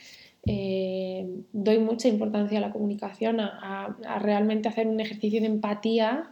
[0.46, 6.32] Eh, doy mucha importancia a la comunicación, a, realmente hacer un ejercicio de empatía,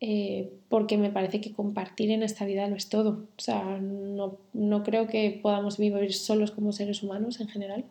[0.00, 3.26] eh, porque me parece que compartir en esta vida lo es todo.
[3.36, 7.84] O sea, no, no creo que podamos vivir solos como seres humanos en general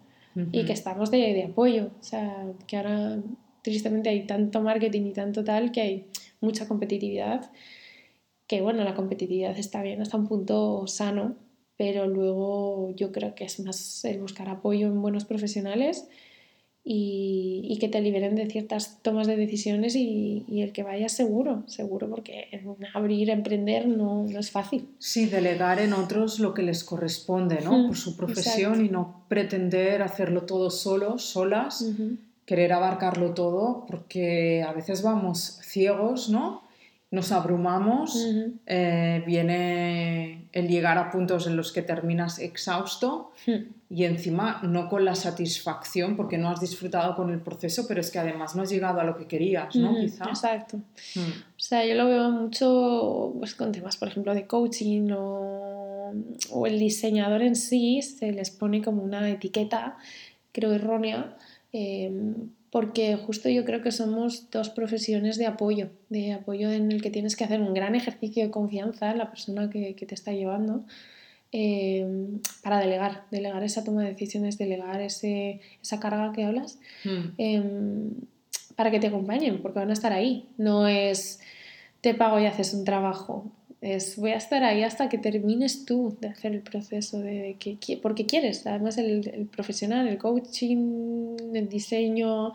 [0.52, 1.92] y que estamos de, de, apoyo.
[2.00, 3.20] O sea, que ahora
[3.62, 6.06] tristemente hay tanto marketing y tanto tal que hay
[6.42, 7.52] mucha competitividad.
[8.48, 11.36] Que bueno, la competitividad está bien hasta un punto sano,
[11.78, 16.08] pero luego yo creo que es más el buscar apoyo en buenos profesionales
[16.86, 21.14] y, y, que te liberen de ciertas tomas de decisiones y, y, el que vayas
[21.14, 22.50] seguro, seguro, porque
[22.94, 24.90] abrir, emprender no, no, es fácil.
[25.00, 27.88] Sí, delegar en otros lo que les corresponde, ¿no?
[27.88, 31.90] Por su profesión y no pretender hacerlo todo solo, solas,
[32.46, 36.63] querer abarcarlo todo, porque a veces vamos ciegos, ¿no?
[37.14, 38.28] Nos abrumamos,
[38.66, 43.32] eh, viene el llegar a puntos en los que terminas exhausto
[43.88, 48.10] y encima no con la satisfacción porque no has disfrutado con el proceso, pero es
[48.10, 49.96] que además no has llegado a lo que querías, ¿no?
[49.96, 50.26] Quizá.
[50.26, 50.78] Exacto.
[51.14, 51.20] Mm.
[51.20, 56.14] O sea, yo lo veo mucho pues, con temas, por ejemplo, de coaching o,
[56.50, 59.98] o, el diseñador en sí se les pone como una etiqueta,
[60.52, 61.38] creo errónea,
[61.72, 67.02] em, porque justo yo creo que somos dos profesiones de apoyo, de apoyo en el
[67.02, 70.16] que tienes que hacer un gran ejercicio de confianza en la persona que, que te
[70.16, 70.84] está llevando
[71.56, 77.36] Em, para delegar, delegar esa toma de decisiones, delegar ese, esa carga que hablas, hmm.
[77.38, 78.10] em,
[78.76, 80.50] para que te acompañen, porque van a estar ahí.
[80.58, 81.40] No es
[82.02, 83.52] te pago y haces un trabajo,
[83.84, 87.98] es voy a estar ahí hasta que termines tú de hacer el proceso de, que,
[87.98, 88.66] porque quieres.
[88.66, 92.54] Además el, el, profesional, el coaching, el diseño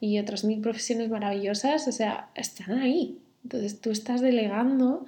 [0.00, 3.16] y otras mil profesiones maravillosas, o sea, están ahí.
[3.42, 5.06] Entonces tú estás delegando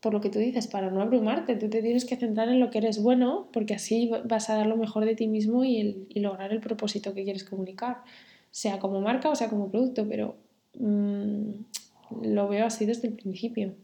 [0.00, 2.70] por lo que tú dices, para no abrumarte, tú te tienes que centrar en lo
[2.70, 6.06] que eres bueno, porque así vas a dar lo mejor de ti mismo y, el,
[6.08, 8.02] y lograr el propósito que quieres comunicar,
[8.50, 10.36] sea como marca o sea como producto, pero
[10.76, 11.50] mm,
[12.24, 13.74] lo veo así desde el principio.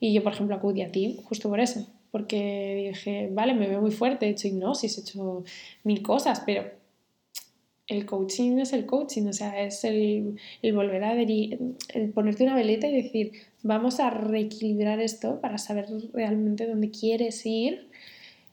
[0.00, 3.80] Y yo, por ejemplo, acudí a ti justo por eso, porque dije, vale, me veo
[3.80, 5.44] muy fuerte, he hecho hipnosis, he hecho
[5.84, 6.64] mil cosas, pero
[7.90, 12.54] el coaching es el coaching, o sea, es el, el volver a el ponerte una
[12.54, 13.32] veleta y decir,
[13.62, 17.90] vamos a reequilibrar esto para saber realmente dónde quieres ir.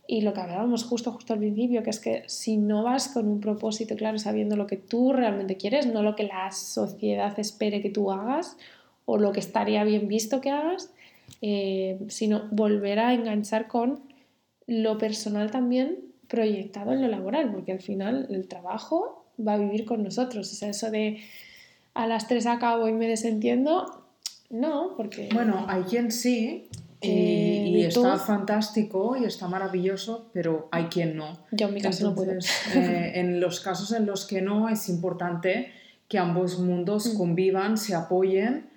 [0.08, 3.28] Y lo que hablábamos justo, justo al principio, que es que si no vas con
[3.28, 7.82] un propósito claro, sabiendo lo que tú realmente quieres, no lo que la sociedad espere
[7.82, 8.58] que tú hagas
[9.06, 10.94] o lo que estaría bien visto que hagas,
[11.42, 14.02] eh, sino volver a enganchar con
[14.66, 19.86] lo personal también proyectado en lo laboral, porque al final el trabajo va a vivir
[19.86, 20.52] con nosotros.
[20.52, 21.22] O sea, eso de
[21.94, 24.06] a las 3 acabo y me desentiendo,
[24.50, 25.30] no, porque...
[25.34, 26.68] Bueno, hay quien sí,
[27.02, 31.38] y, eh, está fantástico y está maravilloso, pero hay quien no.
[31.52, 32.32] Yo en mi caso no puedo.
[32.32, 35.72] Eh, en los casos en los que no, es importante
[36.08, 37.18] que ambos mundos mm.
[37.18, 38.70] convivan, se apoyen,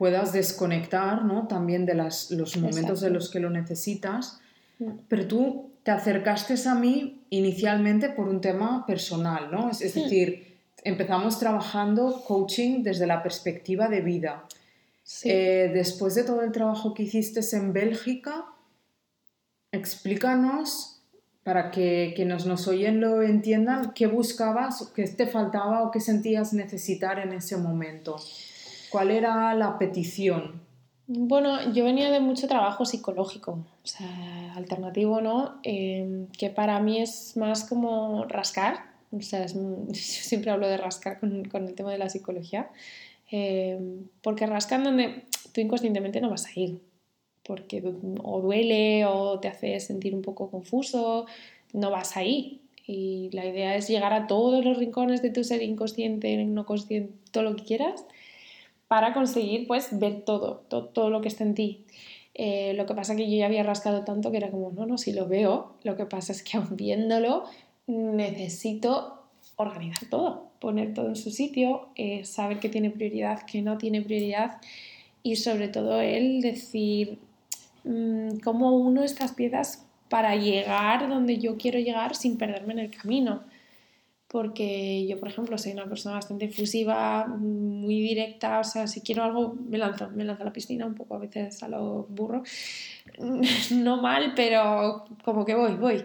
[0.00, 1.46] puedas desconectar ¿no?
[1.46, 4.40] también de las, los momentos en los que lo necesitas.
[4.78, 4.92] Mm.
[5.08, 9.68] Pero tú te acercaste a mí inicialmente por un tema personal, ¿no?
[9.68, 14.46] Es, decir, empezamos trabajando coaching desde la perspectiva de vida.
[15.24, 18.46] Eh, después de todo el trabajo que hiciste en Bélgica,
[19.70, 21.02] explícanos
[21.44, 26.54] para que quienes nos oyen lo entiendan, qué buscabas, qué te faltaba o qué sentías
[26.54, 28.16] necesitar en ese momento.
[28.90, 30.60] ¿Cuál era la petición?
[31.06, 35.58] Bueno, yo venía de mucho trabajo psicológico, o sea, alternativo, ¿no?
[35.64, 41.18] Em, que para mí es más como rascar, o sea, yo siempre hablo de rascar
[41.18, 42.70] con, con el tema de la psicología,
[43.30, 46.80] em, porque rascan donde tú inconscientemente no vas a ir,
[47.42, 47.82] porque
[48.22, 51.26] o duele o te hace sentir un poco confuso,
[51.72, 52.62] no vas ahí.
[52.86, 57.12] Y la idea es llegar a todos los rincones de tu ser inconsciente, no consciente,
[57.30, 58.04] todo lo que quieras,
[58.90, 61.84] para conseguir pues ver todo, todo, lo que está en ti.
[62.34, 64.98] Eh, lo que pasa que yo ya había rascado tanto que era como, no, no,
[64.98, 67.44] si lo veo, lo que pasa es que aún viéndolo
[67.86, 69.22] necesito
[69.54, 74.02] organizar todo, poner todo en su sitio, eh, saber qué tiene prioridad, qué no tiene
[74.02, 74.60] prioridad
[75.22, 77.20] y sobre todo el decir
[77.84, 82.90] mmm, cómo uno estas piezas para llegar donde yo quiero llegar sin perderme en el
[82.90, 83.44] camino
[84.30, 89.24] porque yo, por ejemplo, soy una persona bastante efusiva, muy directa, o sea, si quiero
[89.24, 92.44] algo, me lanzo, me lanzo a la piscina un poco a veces a lo burro,
[93.72, 96.04] no mal, pero como que voy, voy.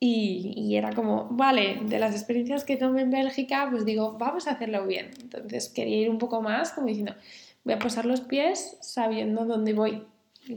[0.00, 4.48] Y, y, era como, vale, de las experiencias que tomé en Bélgica, pues digo, vamos
[4.48, 5.12] a hacerlo bien.
[5.20, 7.14] Entonces quería ir un poco más, como diciendo,
[7.62, 10.02] voy a posar los pies sabiendo dónde voy,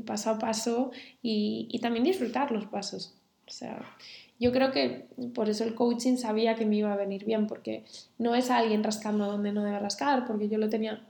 [0.07, 0.89] paso a paso,
[1.21, 3.13] y, y también disfrutar los pasos.
[3.47, 3.79] O sea,
[4.39, 7.83] yo creo que por eso el coaching sabía que me iba a venir bien, porque
[8.17, 11.01] no es alguien rascando donde no debe rascar, porque yo lo tenía,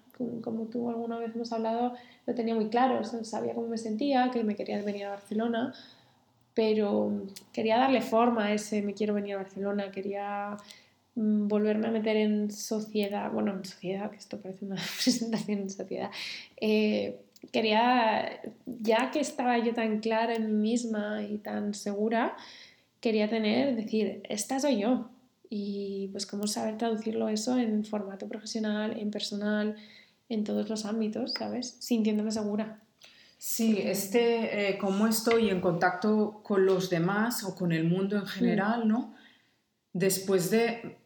[0.42, 1.94] como tú alguna vez hemos hablado,
[2.26, 5.74] lo tenía muy claro, sabía cómo me sentía, que me quería venir a Barcelona,
[6.54, 10.56] pero quería darle forma a ese me quiero venir a Barcelona, quería
[11.16, 15.70] mm, volverme a meter en sociedad, bueno, en sociedad, que esto parece una presentación en
[15.72, 16.12] sociedad,
[16.58, 17.20] eh,
[17.52, 22.36] quería, ya que estaba yo tan clara en mí misma y tan segura,
[23.06, 25.12] quería tener, decir, esta soy yo.
[25.48, 29.76] Y pues cómo saber traducirlo eso en formato profesional, en personal,
[30.28, 31.78] en todos los ámbitos, ¿sabes?
[31.80, 32.82] Sintiéndome segura.
[33.38, 38.26] Sí, este, eh, cómo estoy en contacto con los demás o con el mundo en
[38.26, 39.14] general, ¿no?
[39.94, 40.98] Después de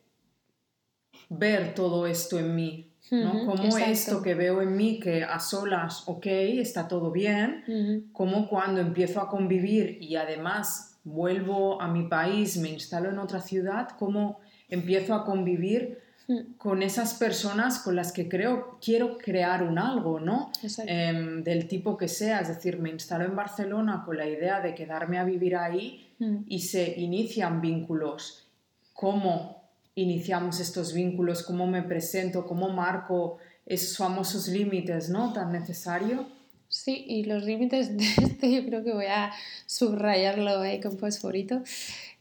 [1.27, 3.45] ver todo esto en mí, ¿no?
[3.45, 8.79] Cómo esto que veo en mí, que a solas, ok, está todo bien, como cuando
[8.79, 14.39] empiezo a convivir y además vuelvo a mi país, me instalo en otra ciudad, cómo
[14.69, 16.53] empiezo a convivir hmm.
[16.57, 20.51] con esas personas con las que creo quiero crear un algo, ¿no?
[20.85, 24.75] Em, del tipo que sea, es decir, me instalo en Barcelona con la idea de
[24.75, 26.43] quedarme a vivir ahí hmm.
[26.47, 28.47] y se inician vínculos.
[28.93, 29.63] ¿Cómo
[29.95, 31.43] iniciamos estos vínculos?
[31.43, 32.45] ¿Cómo me presento?
[32.45, 35.33] ¿Cómo marco esos famosos límites, ¿no?
[35.33, 36.38] Tan necesario.
[36.69, 39.31] Sí, y los límites de esto yo creo que voy a
[39.65, 41.63] subrayarlo ahí con fosforito.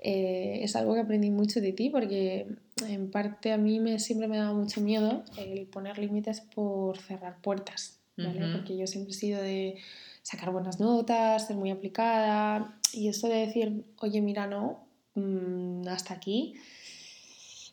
[0.01, 2.47] Eh, es algo que aprendí mucho de ti porque
[2.87, 7.41] en parte a mí me, siempre me daba mucho miedo el poner límites por cerrar
[7.43, 8.53] puertas, ¿vale?
[8.53, 9.77] Porque yo siempre he sido de
[10.23, 16.15] sacar buenas notas, ser muy aplicada y eso de decir, oye, mira, no, mm, hasta
[16.15, 16.55] aquí,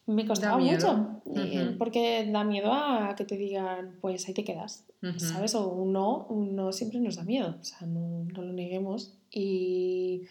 [0.07, 4.85] me costaba mucho, eh, porque da miedo a que te digan, pues ahí te quedas,
[5.17, 5.55] ¿sabes?
[5.55, 9.17] O un no, un no siempre nos da miedo, o sea, no, no, lo neguemos.
[9.31, 10.23] Y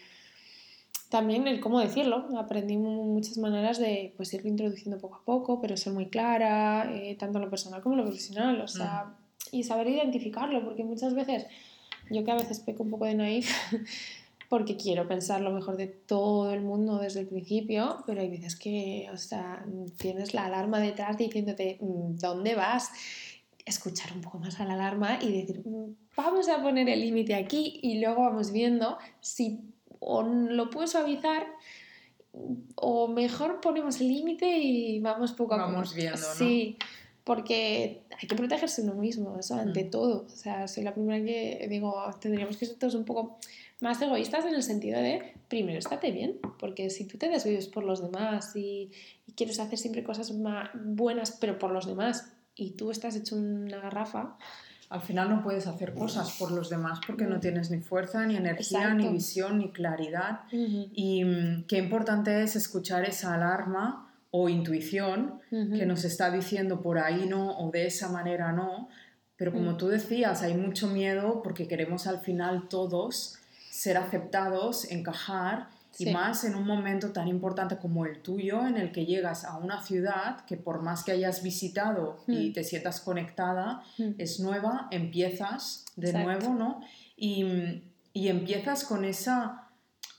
[1.09, 5.75] también el cómo decirlo, aprendí muchas maneras de pues irlo introduciendo poco a poco, pero
[5.75, 9.13] ser muy clara, eh, tanto en lo personal como en lo profesional, o sea,
[9.51, 11.47] y saber identificarlo, porque muchas veces,
[12.09, 13.51] yo que a veces peco un poco de naif,
[14.55, 18.55] porque quiero pensar lo mejor de todo el mundo desde el principio, pero hay veces
[18.55, 19.65] que, o sea,
[19.97, 22.89] tienes la alarma detrás diciéndote, mm, ¿dónde vas?
[23.65, 27.35] Escuchar un poco más a la alarma y decir, mm, vamos a poner el límite
[27.35, 29.59] aquí y luego vamos viendo si
[29.99, 31.47] o lo puedo suavizar
[32.75, 35.71] o mejor ponemos el límite y vamos poco a poco.
[35.73, 36.33] Vamos viendo, ¿no?
[36.35, 36.77] Sí,
[37.25, 39.89] porque hay que protegerse uno mismo, eso ante mm.
[39.89, 40.27] todo.
[40.27, 43.37] O sea, soy la primera que digo, tendríamos que ser todos un poco
[43.81, 47.83] más egoístas en el sentido de, primero, estate bien, porque si tú te desvives por
[47.83, 48.91] los demás y,
[49.35, 53.79] quieres hacer siempre cosas más buenas, pero por los demás, y tú estás hecho una
[53.79, 54.37] garrafa,
[54.89, 58.37] al final no puedes hacer cosas por los demás porque no tienes ni fuerza, ni
[58.37, 60.41] energía, ni visión, ni claridad.
[60.51, 66.99] Y mm, qué importante es escuchar esa alarma o intuición que nos está diciendo por
[66.99, 68.89] ahí no o de esa manera no.
[69.37, 69.77] Pero como mm.
[69.77, 73.39] tú decías, hay mucho miedo porque queremos al final todos
[73.75, 75.67] ser aceptados, encajar,
[75.97, 79.57] y más en un momento tan importante como el tuyo, en el que llegas a
[79.57, 82.53] una ciudad que por más que hayas visitado y hmm.
[82.53, 84.11] te sientas conectada, hmm.
[84.17, 86.81] es nueva, empiezas de nuevo, ¿no?
[87.17, 87.81] Y,
[88.13, 89.69] y, empiezas con esa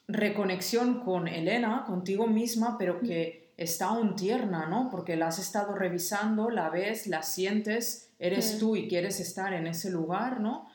[0.06, 3.06] reconexión con Elena, contigo misma, pero hmm.
[3.06, 4.90] que está aún tierna, ¿no?
[4.90, 9.66] Porque la has estado revisando, la ves, la sientes, eres tú y quieres estar en
[9.66, 10.68] ese lugar, ¿no?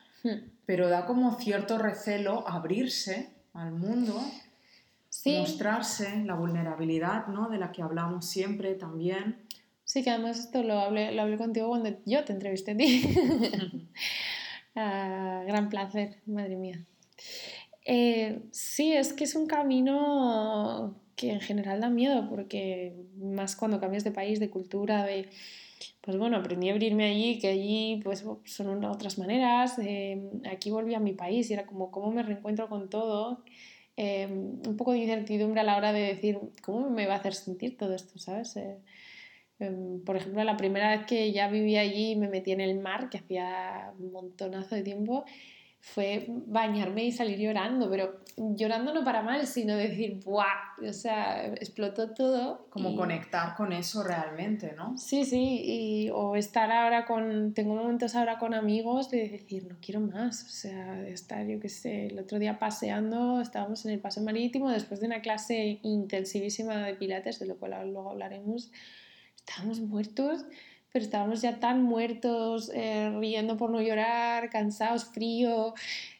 [0.71, 4.21] Pero da como cierto recelo abrirse al mundo,
[5.25, 7.49] mostrarse la vulnerabilidad, ¿no?
[7.49, 9.35] De la que hablamos siempre también.
[9.83, 13.89] Sí, que además esto lo hablé, lo hablé contigo cuando yo te entrevisté a ti.
[14.73, 16.85] Ah, gran placer, madre mía.
[17.83, 23.81] Eh, sí, es que es un camino que en general da miedo, porque más cuando
[23.81, 25.27] cambias de país, de cultura, de...
[26.01, 29.77] Pues bueno, aprendí a abrirme allí, que allí pues son otras maneras.
[29.79, 33.43] Eh, aquí volví a mi país y era como cómo me reencuentro con todo.
[33.97, 37.33] Eh, un poco de incertidumbre a la hora de decir cómo me va a hacer
[37.35, 38.55] sentir todo esto, ¿sabes?
[39.59, 43.09] Em, por ejemplo, la primera vez que ya viví allí me metí en el mar,
[43.09, 45.23] que hacía un montonazo de tiempo,
[45.81, 50.45] fue bañarme y salir llorando, pero llorando no para mal, sino decir, ¡buah!
[50.87, 52.67] O sea, explotó todo.
[52.69, 54.95] Como conectar con eso realmente, ¿no?
[54.95, 59.75] Sí, sí, y, o estar ahora con, tengo momentos ahora con amigos de decir, no
[59.81, 63.91] quiero más, o sea, de estar, yo qué sé, el otro día paseando, estábamos en
[63.91, 68.71] el paseo marítimo después de una clase intensivísima de pilates, de lo cual luego hablaremos
[69.35, 70.45] estábamos muertos,
[70.91, 75.73] pero estábamos ya tan muertos, eh, riendo por no llorar, cansados, frío,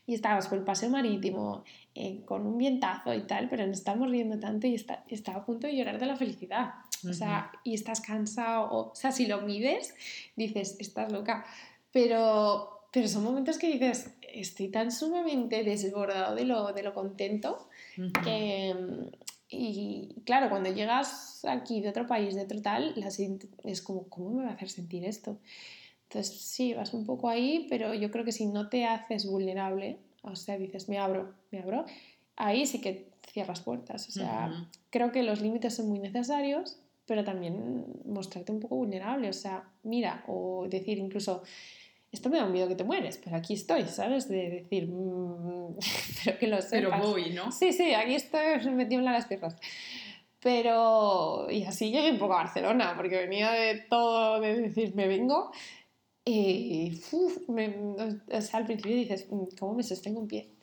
[0.05, 1.63] y estábamos por el paseo marítimo,
[1.93, 5.45] eh, con un vientazo y tal, pero nos estábamos riendo tanto y está, estaba a
[5.45, 6.73] punto de llorar de la felicidad.
[7.09, 9.95] O sea, y estás cansado, o, sea, si lo mides,
[10.35, 11.45] dices, estás loca,
[11.91, 17.67] pero, pero son momentos que dices, estoy tan sumamente desbordado de lo, de lo contento
[18.23, 18.75] que,
[19.51, 22.95] y claro, cuando llegas aquí de otro país, de otro tal,
[23.63, 25.37] es como, ¿cómo me va a hacer sentir esto?
[26.03, 29.97] Entonces, sí, vas un poco ahí, pero yo creo que si no te haces vulnerable,
[30.23, 31.85] o sea, dices, me abro, me abro,
[32.35, 34.07] ahí sí que cierras puertas.
[34.07, 39.29] O sea, creo que los límites son muy necesarios, pero también mostrarte un poco vulnerable.
[39.29, 41.43] O sea, mira, o decir incluso,
[42.11, 44.27] esto me da miedo que te mueres, pero aquí estoy, ¿sabes?
[44.27, 45.77] De decir, mm,
[46.25, 46.71] pero que lo sepas.
[46.71, 47.51] Pero voy, ¿no?
[47.51, 49.55] Sí, sí, aquí estoy, me tiemblan las piernas.
[50.41, 55.07] Pero, y así llegué un poco a Barcelona, porque venía de todo, de decir, me
[55.07, 55.51] vengo,
[56.25, 60.53] y uf, o sea, al principio dices, mm, ¿cómo me sostengo un pie?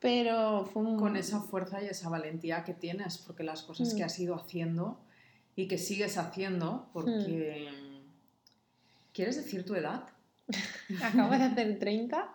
[0.00, 0.98] Pero fue un...
[0.98, 4.06] Con esa fuerza y esa valentía que tienes, porque las cosas que mm.
[4.06, 4.98] has ido haciendo
[5.54, 7.68] y que sigues haciendo, porque...
[9.12, 10.04] ¿Quieres decir tu edad?
[11.02, 12.28] acabo de hacer 30.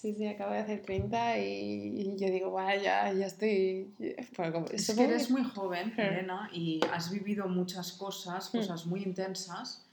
[0.00, 3.92] Sí, sí, acabo de hacer 30 y, yo digo, vaya, ya, estoy...
[3.98, 9.84] es que eres muy joven, Elena, y has vivido muchas cosas, cosas muy intensas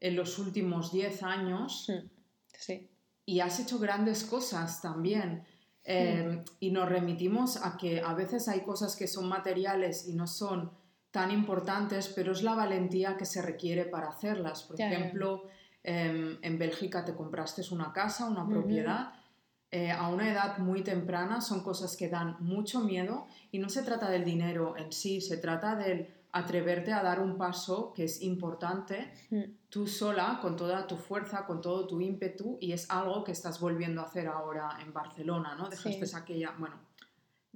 [0.00, 1.92] en los últimos 10 años.
[2.58, 2.88] Sí.
[3.24, 5.44] Y has hecho grandes cosas también.
[5.84, 10.26] Em, y nos remitimos a que a veces hay cosas que son materiales y no
[10.26, 10.72] son
[11.12, 14.64] tan importantes, pero es la valentía que se requiere para hacerlas.
[14.64, 15.44] Por ejemplo...
[15.88, 19.12] Em, en Bélgica te compraste una casa, una propiedad.
[19.70, 23.84] Eh, a una edad muy temprana son cosas que dan mucho miedo y no se
[23.84, 28.20] trata del dinero en sí, se trata del atreverte a dar un paso que es
[28.22, 29.12] importante
[29.68, 33.60] tú sola, con toda tu fuerza, con todo tu ímpetu y es algo que estás
[33.60, 35.68] volviendo a hacer ahora en Barcelona, ¿no?
[35.68, 36.80] Dejaste aquella, bueno,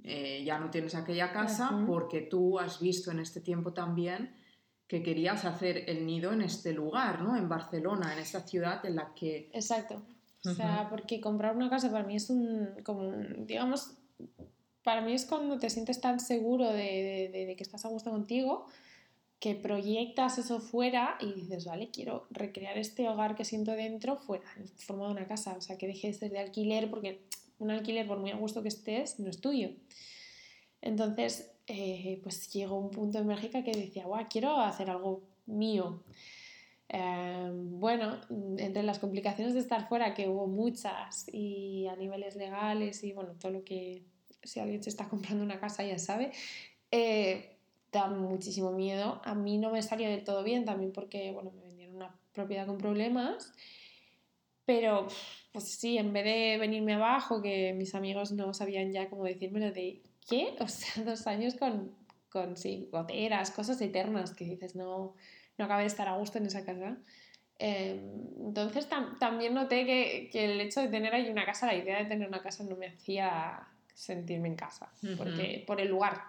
[0.03, 4.33] eh, ya no tienes aquella casa porque tú has visto en este tiempo también
[4.91, 7.37] que querías hacer el nido en este lugar, ¿no?
[7.37, 9.49] En Barcelona, en esta ciudad en la que...
[9.53, 10.01] Exacto.
[10.43, 13.93] O sea, porque comprar una casa para mí es un, como digamos,
[14.83, 18.65] para mí es cuando te sientes tan seguro de, de, que estás a gusto contigo,
[19.39, 24.43] que proyectas eso fuera y dices, vale, quiero recrear este hogar que siento dentro fuera,
[24.57, 25.55] en forma de una casa.
[25.57, 27.21] O sea, que dejes de alquiler, porque
[27.59, 29.69] un alquiler, por muy a gusto que estés, no es tuyo.
[30.81, 36.03] Entonces, eh, pues llegó un punto en Bélgica que decía, guau, quiero hacer algo mío.
[36.89, 38.19] Em, bueno,
[38.57, 43.33] entre las complicaciones de estar fuera, que hubo muchas, y a niveles legales, y bueno,
[43.39, 44.03] todo lo que
[44.43, 46.31] si alguien se está comprando una casa ya sabe,
[46.91, 47.57] eh,
[47.91, 49.21] da muchísimo miedo.
[49.23, 52.67] A mí no me salió del todo bien también porque, bueno, me vendieron una propiedad
[52.67, 53.53] con problemas,
[54.65, 55.07] pero
[55.51, 59.71] pues sí, en vez de venirme abajo, que mis amigos no sabían ya cómo decírmelo
[59.71, 60.01] de
[60.31, 60.55] ¿qué?
[60.59, 61.93] O sea, dos años con,
[62.29, 65.13] con sí, goteras, cosas eternas que dices, no,
[65.57, 66.97] no acabé de estar a gusto en esa casa.
[67.59, 67.99] Em,
[68.47, 68.87] entonces
[69.19, 72.27] también noté que, que, el hecho de tener ahí una casa, la idea de tener
[72.27, 76.23] una casa no me hacía sentirme en casa, porque por el lugar,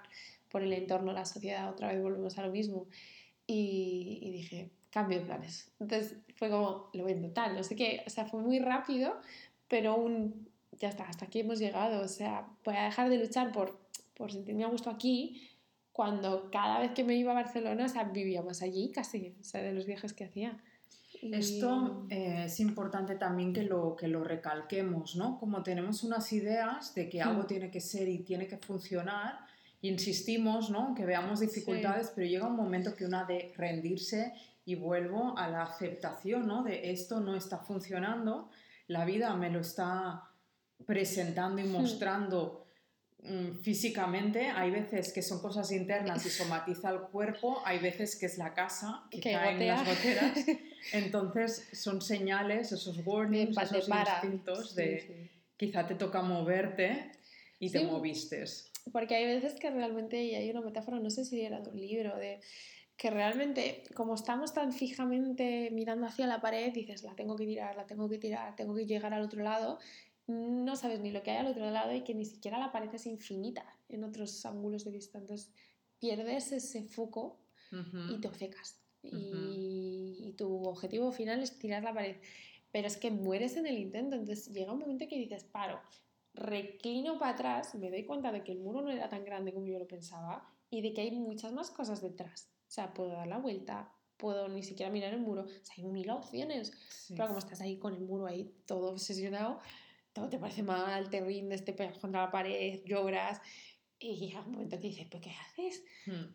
[0.50, 2.86] por el entorno, la sociedad, otra vez volvemos a lo mismo.
[3.46, 5.72] Y, y dije, cambio de planes.
[5.80, 9.18] Entonces fue como, lo vendo tal, no sé qué, o sea, fue muy rápido,
[9.68, 13.52] pero un, ya está, hasta aquí hemos llegado, o sea, voy a dejar de luchar
[13.52, 13.81] por
[14.14, 15.48] por sentirme a gusto aquí,
[15.92, 19.62] cuando cada vez que me iba a Barcelona, o sea, vivíamos allí casi, o sea,
[19.62, 20.58] de los viajes que hacía.
[21.20, 25.38] Esto eh, es importante también que lo, que lo recalquemos, ¿no?
[25.38, 27.46] Como tenemos unas ideas de que algo Hmm.
[27.46, 29.38] tiene que ser y tiene que funcionar,
[29.82, 30.94] insistimos, ¿no?
[30.94, 34.32] Que veamos dificultades, pero llega un momento que una de rendirse
[34.64, 36.62] y vuelvo a la aceptación, ¿no?
[36.62, 38.48] De esto no está funcionando,
[38.88, 40.30] la vida me lo está
[40.86, 41.72] presentando y Hmm.
[41.72, 42.61] mostrando mm,
[43.62, 48.36] físicamente, hay veces que son cosas internas y somatiza el cuerpo, hay veces que es
[48.38, 49.76] la casa que, Que caen gotea.
[49.76, 50.46] las goteras.
[50.92, 54.14] Entonces son señales, esos warnings, te esos para.
[54.22, 55.30] instintos de sí.
[55.56, 57.12] quizá te toca moverte
[57.60, 57.84] y te Sí.
[57.84, 58.44] moviste.
[58.92, 61.80] Porque hay veces que realmente, y hay una metáfora, no sé si era de un
[61.80, 62.40] libro, de
[62.96, 67.76] que realmente, como estamos tan fijamente mirando hacia la pared, dices, la tengo que tirar,
[67.76, 69.78] la tengo que tirar, tengo que llegar al otro lado,
[70.26, 72.92] no sabes ni lo que hay al otro lado y que ni siquiera la pared
[72.94, 75.18] es infinita en otros ángulos de vista.
[75.18, 75.52] Entonces
[75.98, 77.38] pierdes ese foco
[78.10, 78.80] y te obcecas.
[79.02, 82.16] Y tu objetivo final es tirar la pared.
[82.70, 84.16] Pero es que mueres en el intento.
[84.16, 85.80] Entonces llega un momento que dices, paro,
[86.34, 89.66] reclino para atrás, me doy cuenta de que el muro no era tan grande como
[89.66, 92.50] yo lo pensaba y de que hay muchas más cosas detrás.
[92.68, 95.42] O sea, puedo dar la vuelta, puedo ni siquiera mirar el muro.
[95.42, 96.72] O sea, hay mil opciones.
[96.88, 97.14] Sí.
[97.14, 99.60] Pero como estás ahí con el muro ahí todo obsesionado,
[100.12, 103.40] todo te parece mal, te rindes, te pegas contra la pared, lloras.
[103.98, 105.84] Y llega un momento que dices, ¿pero qué haces?
[106.06, 106.34] Hmm.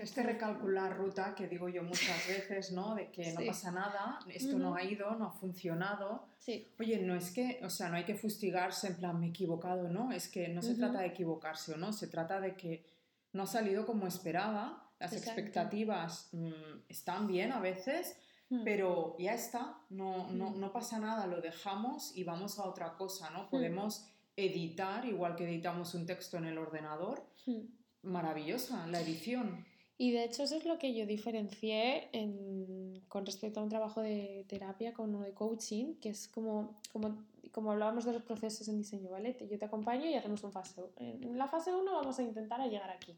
[0.00, 2.94] Este recalcular ruta que digo yo muchas veces, ¿no?
[2.94, 3.46] De que no Sí.
[3.46, 4.76] pasa nada, esto no Ujú.
[4.76, 6.26] ha ido, no ha funcionado.
[6.38, 9.30] Sí, Oye, no es que, o sea, no hay que fustigarse en plan, me he
[9.30, 10.12] equivocado, ¿no?
[10.12, 10.80] Es que no se Ujú.
[10.80, 12.84] trata de equivocarse o no, se trata de que
[13.32, 15.40] no ha salido como esperaba, las Exacto.
[15.40, 16.52] expectativas mm,
[16.88, 18.27] están bien a veces, Mm.
[18.64, 20.60] Pero ya está, no, no, Mm.
[20.60, 23.30] no pasa nada, lo dejamos y vamos a otra cosa.
[23.30, 23.48] ¿no?
[23.50, 27.60] Podemos editar, igual que editamos un texto en el ordenador, Mm.
[28.02, 29.66] maravillosa la edición.
[30.00, 34.00] Y de hecho eso es lo que yo diferencié en- con respecto a un trabajo
[34.00, 38.68] de terapia con uno de coaching, que es como, como, como hablábamos de los procesos
[38.68, 39.36] en diseño, ¿vale?
[39.50, 40.82] Yo te acompaño y hacemos un fase.
[40.96, 43.16] En la fase 1 vamos a intentar a llegar aquí.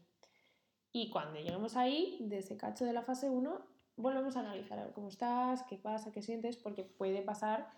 [0.91, 3.61] Y cuando lleguemos ahí, de ese cacho de la fase 1,
[4.01, 7.69] volvemos a analizar a ver cómo estás, qué pasa, qué sientes, porque puede pasar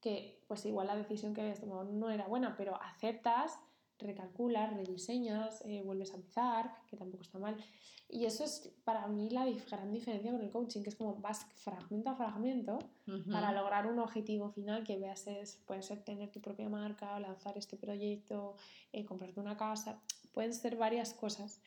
[0.00, 3.58] que pues igual la decisión que habías tomado no era buena, pero aceptas,
[3.98, 7.56] recalculas, rediseñas, eh, vuelves a empezar, que tampoco está mal.
[8.08, 11.46] Y eso es para mí la gran diferencia con el coaching, que es como vas
[11.54, 13.30] fragmento a fragmento Ujú.
[13.30, 17.56] para lograr un objetivo final que veas es, puede ser tener tu propia marca, lanzar
[17.56, 18.56] este proyecto,
[18.92, 20.02] eh, comprarte una casa,
[20.32, 21.62] pueden ser varias cosas,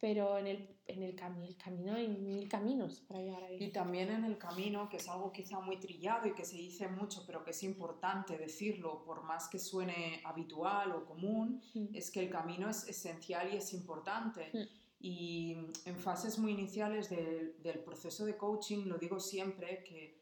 [0.00, 3.56] pero en el, en el, cami- el camino hay mil caminos para llegar ahí.
[3.64, 6.86] Y también en el camino, que es algo quizá muy trillado y que se dice
[6.88, 11.94] mucho, pero que es importante decirlo, por más que suene habitual o común, Mm.
[11.94, 14.50] es que el camino es esencial y es importante.
[14.52, 14.78] Mm.
[15.00, 20.18] Y en fases muy iniciales del, del proceso de coaching, lo digo siempre, que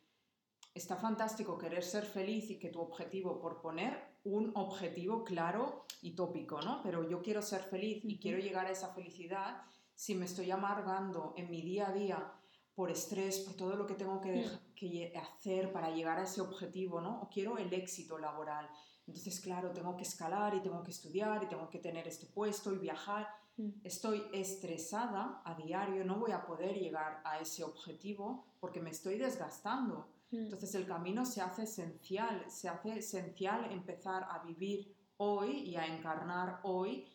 [0.74, 6.14] está fantástico querer ser feliz y que tu objetivo, por poner un objetivo claro y
[6.14, 6.83] tópico, ¿no?
[6.83, 9.62] Pero yo quiero ser feliz y quiero llegar a esa felicidad,
[9.95, 12.33] si me estoy amargando en mi día a día
[12.74, 14.45] por estrés, por todo lo que tengo que,
[14.81, 17.22] lle- hacer para llegar a ese objetivo, ¿no?
[17.22, 18.68] O quiero el éxito laboral.
[19.07, 22.72] Entonces, claro, tengo que escalar y tengo que estudiar y tengo que tener este puesto
[22.74, 23.29] y viajar.
[23.57, 23.68] Mm.
[23.85, 29.16] Estoy estresada a diario, no voy a poder llegar a ese objetivo porque me estoy
[29.16, 30.09] desgastando.
[30.31, 30.37] Mm.
[30.45, 35.87] Entonces el camino se hace esencial, se hace esencial empezar a vivir hoy y a
[35.87, 37.07] encarnar hoy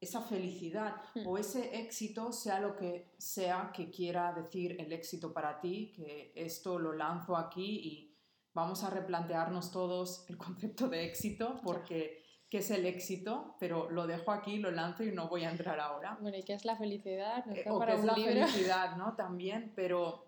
[0.00, 1.26] esa felicidad Mm.
[1.26, 6.32] o ese éxito, sea lo que sea que quiera decir el éxito para ti, que
[6.36, 8.12] esto lo lanzo aquí y
[8.52, 14.06] vamos a replantearnos todos el concepto de éxito porque qué es el éxito, pero lo
[14.06, 16.16] dejo aquí, lo lanzo y no voy a entrar ahora.
[16.20, 17.44] Bueno, ¿y qué es la felicidad?
[17.50, 18.32] Eh, da o para que es la libro.
[18.32, 19.16] felicidad, ¿no?
[19.16, 20.25] También, pero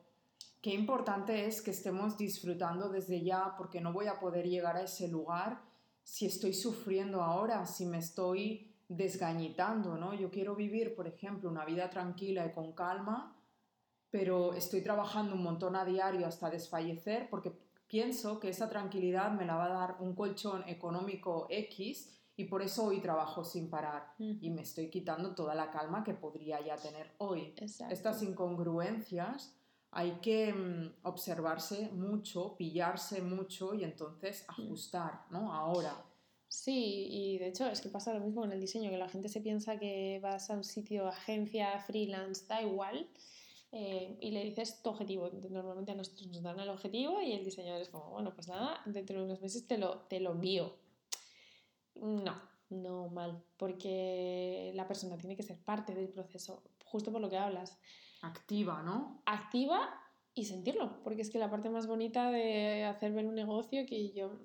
[0.61, 4.83] qué importante es que estemos disfrutando desde ya, porque no voy a poder llegar a
[4.83, 5.61] ese lugar
[6.03, 10.15] si estoy sufriendo ahora, si me estoy desgañitando, ¿no?
[10.15, 13.37] Yo quiero vivir, por ejemplo, una vida tranquila y con calma,
[14.11, 17.53] pero estoy trabajando un montón a diario hasta desfallecer porque
[17.87, 22.63] pienso que esa tranquilidad me la va a dar un colchón económico X y por
[22.63, 26.77] eso hoy trabajo sin parar y me estoy quitando toda la calma que podría ya
[26.77, 27.53] tener hoy.
[27.57, 27.93] Exacto.
[27.93, 29.58] Estas incongruencias
[29.99, 35.53] hay que mm, observarse mucho, pillarse mucho y entonces ajustar, ¿no?
[35.53, 36.05] Ahora.
[36.47, 39.29] Sí, y de hecho es que pasa lo mismo con el diseño, que la gente
[39.29, 43.09] se piensa que vas a un sitio, agencia, freelance, da igual,
[43.73, 45.31] eh, y le dices tu objetivo.
[45.51, 48.81] Normalmente a nosotros nos dan el objetivo y el diseñador es como, bueno, pues nada,
[48.87, 50.77] dentro de unos meses te lo, te lo envío.
[51.97, 52.41] No,
[52.71, 57.37] no mal, porque la persona tiene que ser parte del proceso, justo por lo que
[57.37, 57.77] hablas.
[58.21, 59.23] Activa, ¿no?
[59.27, 59.89] Activa
[60.35, 64.13] y sentirlo, porque es que la parte más bonita de hacer ver un negocio, que
[64.13, 64.39] yo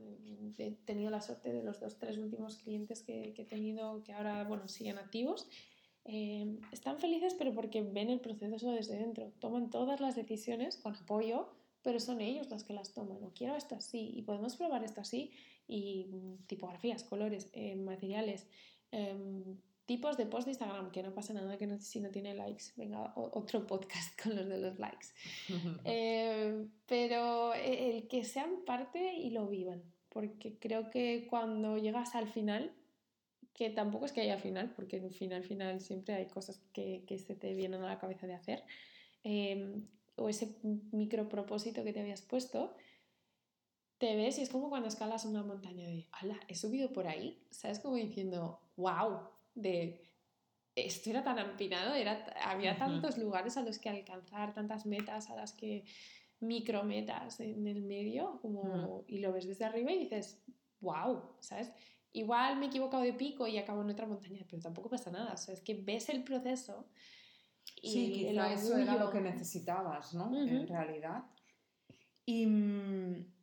[0.58, 4.14] he tenido la suerte de los dos, tres últimos clientes que, que he tenido, que
[4.14, 5.48] ahora, bueno, siguen activos,
[6.06, 10.96] eh, están felices pero porque ven el proceso desde dentro, toman todas las decisiones con
[10.96, 11.50] apoyo,
[11.82, 15.32] pero son ellos los que las toman, quiero esto así, y podemos probar esto así,
[15.68, 18.48] y mm, tipografías, colores, eh, materiales,
[18.92, 22.34] em, tipos de post de Instagram, que no pasa nada que no, si no tiene
[22.34, 22.66] likes.
[22.76, 25.08] Venga, otro podcast con los de los likes.
[25.86, 32.28] Eh, pero el que sean parte y lo vivan, porque creo que cuando llegas al
[32.28, 32.72] final,
[33.54, 37.20] que tampoco es que haya final, porque en final, final siempre hay cosas que, que
[37.20, 38.64] se te vienen a la cabeza de hacer,
[39.24, 40.58] em, o ese
[40.92, 42.76] micro propósito que te habías puesto,
[43.98, 46.40] te ves y es como cuando escalas una montaña de, ¡hala!
[46.48, 47.80] He subido por ahí, ¿sabes?
[47.80, 49.30] Como diciendo, ¡wow!
[49.56, 50.14] De
[50.76, 55.36] esto era tan empinado, era, había tantos lugares a los que alcanzar, tantas metas a
[55.36, 55.86] las que
[56.40, 60.44] micrometas en el medio, como, y lo ves desde arriba y dices,
[60.80, 61.72] wow, ¿sabes?
[62.12, 65.34] Igual me he equivocado de pico y acabo en otra montaña, pero tampoco pasa nada,
[65.34, 66.88] o sea, es que ves el proceso.
[67.82, 70.36] Y sí, quizá eso era lo que necesitabas, ¿no?
[70.36, 71.24] En realidad.
[72.26, 73.34] ¿Y mm,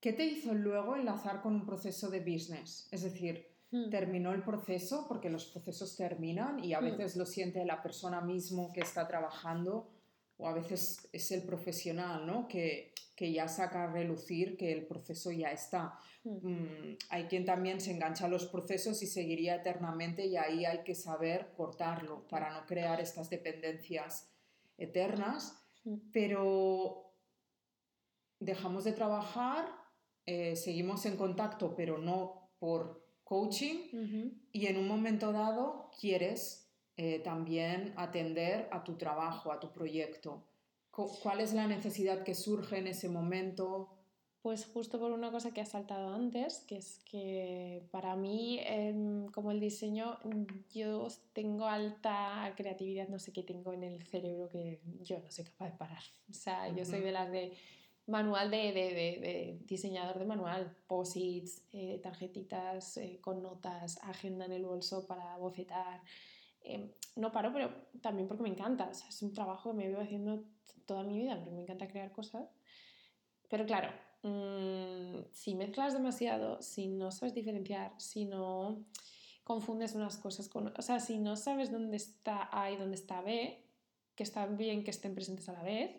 [0.00, 2.88] qué te hizo luego enlazar con un proceso de business?
[2.90, 3.53] Es decir.
[3.90, 6.84] Terminó el proceso, porque los procesos terminan y a hmm.
[6.84, 9.90] veces lo siente la persona mismo que está trabajando
[10.36, 12.48] o a veces es el profesional, ¿no?
[12.48, 15.98] Que, que ya saca a relucir que el proceso ya está.
[16.24, 20.82] Mm, hay quien también se engancha a los procesos y seguiría eternamente y ahí hay
[20.82, 24.30] que saber cortarlo para no crear estas dependencias
[24.78, 25.62] eternas,
[26.12, 27.12] pero
[28.40, 29.66] dejamos de trabajar,
[30.26, 37.18] eh, seguimos en contacto, pero no por coaching y en un momento dado quieres eh,
[37.20, 40.44] también atender a tu trabajo, a tu proyecto.
[40.90, 43.88] ¿Cuál es la necesidad que surge en ese momento?
[44.42, 49.26] Pues justo por una cosa que has saltado antes, que es que para mí, em,
[49.28, 50.18] como el diseño,
[50.72, 55.46] yo tengo alta creatividad, no sé qué tengo en el cerebro que yo no soy
[55.46, 56.02] capaz de parar.
[56.30, 57.56] O sea, yo soy de las de
[58.06, 64.52] manual de, de, de, diseñador de manual, posits, eh, tarjetitas eh, con notas, agenda en
[64.52, 66.02] el bolso para bocetar.
[66.60, 68.90] Em, no paro, pero también porque me encanta.
[68.90, 70.44] Es un trabajo que me vivo haciendo
[70.86, 72.48] toda mi vida, porque me encanta crear cosas.
[73.48, 73.90] Pero claro,
[74.22, 78.84] mm, si mezclas demasiado, si no sabes diferenciar, si no
[79.44, 80.72] confundes unas cosas con...
[80.76, 83.62] O sea, si no sabes dónde está A y dónde está B,
[84.14, 85.90] que están bien que estén presentes a la vez,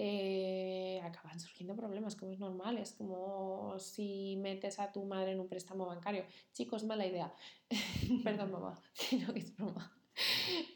[0.00, 2.78] eh, acaban surgiendo problemas, como es normal.
[2.78, 6.24] Es como si metes a tu madre en un préstamo bancario.
[6.52, 7.34] Chicos, mala idea.
[8.24, 8.80] Perdón, mamá,
[9.10, 9.92] que no es broma.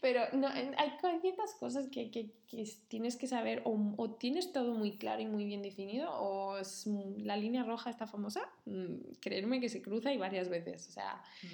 [0.00, 4.74] Pero no, hay ciertas cosas que, que, que tienes que saber o, o, tienes todo
[4.74, 6.86] muy claro y muy bien definido o es,
[7.18, 10.88] la línea roja está famosa, mm, creerme que se cruza y varias veces.
[10.88, 11.46] O sea, mm.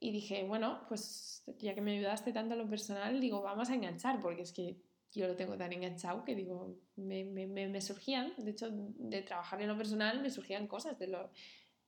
[0.00, 3.74] y dije, bueno, pues ya que me ayudaste tanto a lo personal, digo, vamos a
[3.74, 4.76] enganchar porque es que
[5.12, 9.60] yo lo tengo tan enganchado que digo, me, me, me, surgían, de hecho, de trabajar
[9.60, 11.30] en lo personal me surgían cosas de lo...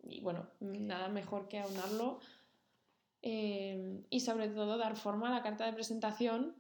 [0.05, 2.19] Y bueno, nada mejor que aunarlo
[3.23, 6.57] eh, y sobre todo dar forma a la carta de presentación.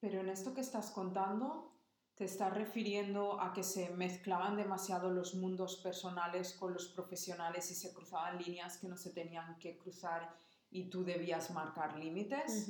[0.00, 1.72] Pero en esto que estás contando,
[2.14, 7.74] ¿te estás refiriendo a que se mezclaban demasiado los mundos personales con los profesionales y
[7.74, 10.36] se cruzaban líneas que no se tenían que cruzar
[10.70, 12.68] y tú debías marcar límites?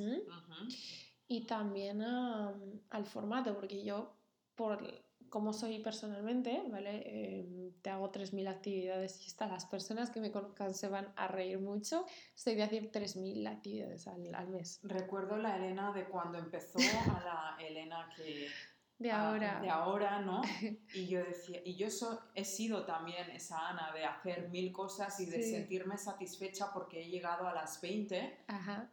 [1.27, 4.15] Y también al formato, porque yo,
[4.55, 7.39] por como soy personalmente, ¿vale?
[7.39, 11.27] Em, te hago 3.000 actividades y hasta las personas que me conozcan se van a
[11.27, 12.05] reír mucho.
[12.35, 14.79] Soy de hacer 3.000 actividades al mes.
[14.83, 17.23] Recuerdo la Elena de cuando empezó a
[17.59, 18.47] la Elena que
[18.97, 19.59] de ahora.
[19.59, 20.41] de ahora, ¿no?
[20.93, 21.87] Y yo decía, y yo
[22.33, 27.09] he sido también esa Ana de hacer mil cosas y de sentirme satisfecha porque he
[27.09, 28.45] llegado a las 20,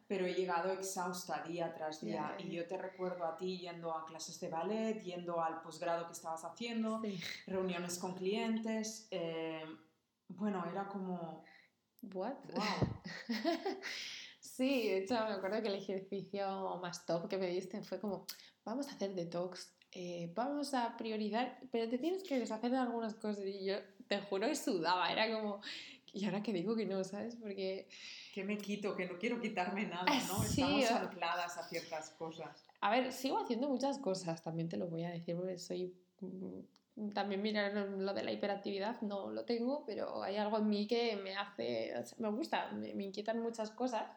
[0.08, 2.36] pero he llegado exhausta día tras día.
[2.38, 6.12] Y yo te recuerdo a ti yendo a clases de ballet, yendo al posgrado que
[6.12, 7.00] estabas haciendo,
[7.46, 9.06] reuniones con clientes.
[9.10, 9.64] Eh,
[10.28, 11.44] bueno, era como...
[12.12, 12.34] ¿What?
[12.52, 13.02] Wow.
[14.40, 18.26] sí, de hecho me acuerdo que el ejercicio más top que me diste fue como,
[18.64, 23.14] vamos a hacer detox eh, vamos a priorizar, pero te tienes que deshacer de algunas
[23.14, 23.44] cosas.
[23.44, 23.76] Y yo
[24.08, 25.60] te juro que sudaba, era como,
[26.12, 27.36] ¿y ahora que digo que no, sabes?
[27.36, 27.88] Porque...
[28.32, 30.42] Que me quito, que no quiero quitarme nada, ¿no?
[30.42, 32.64] Estamos ancladas a ciertas cosas.
[32.80, 35.94] A ver, sigo haciendo muchas cosas, también te lo voy a decir, porque soy...
[36.20, 36.60] Mm,
[37.14, 41.16] también mirar lo de la hiperactividad, no lo tengo, pero hay algo en mí que
[41.16, 44.10] me hace, me gusta, me, me inquietan muchas cosas.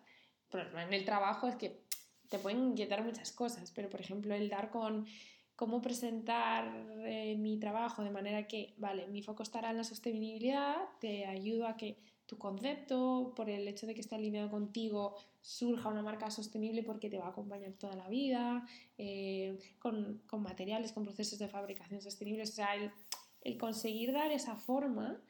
[0.52, 1.86] Pero en el trabajo es que
[2.28, 5.08] te pueden inquietar muchas cosas, pero por ejemplo el dar con
[5.56, 6.70] cómo presentar
[7.06, 11.68] eh, mi trabajo de manera que, vale, mi foco estará en la sostenibilidad, te ayudo
[11.68, 16.32] a que tu concepto, por el hecho de que esté alineado contigo, surja una marca
[16.32, 21.47] sostenible porque te va a acompañar toda la vida, eh, con, materiales, con procesos de
[21.47, 22.49] fabricación sostenibles.
[22.49, 25.22] O sea, el, conseguir dar esa forma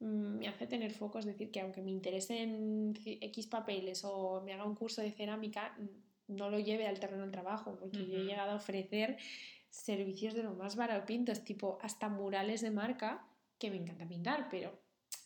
[0.00, 4.52] mm, me hace tener foco, es decir, que aunque me interesen X papeles o me
[4.52, 5.76] haga un curso de cerámica,
[6.26, 9.18] no lo lleve al terreno del trabajo, porque yo he llegado a ofrecer
[9.70, 13.24] servicios de lo más variopintos, tipo hasta murales de marca,
[13.58, 14.78] que me encanta pintar, pero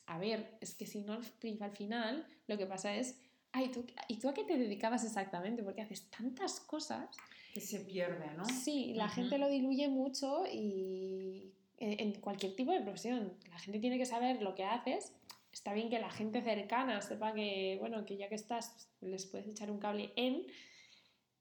[0.06, 3.18] a ver, es que si no al final lo que pasa es,
[3.52, 5.62] ay, ¿tú, ¿y tú a qué te dedicabas exactamente?
[5.62, 7.16] Porque haces tantas cosas.
[7.54, 8.44] Que se pierde, ¿no?
[8.44, 13.98] Sí, la gente lo diluye mucho y en cualquier tipo de profesión, la gente tiene
[13.98, 15.12] que saber lo que haces.
[15.52, 19.46] Está bien que la gente cercana sepa que, bueno, que ya que estás, les puedes
[19.46, 20.46] echar un cable en,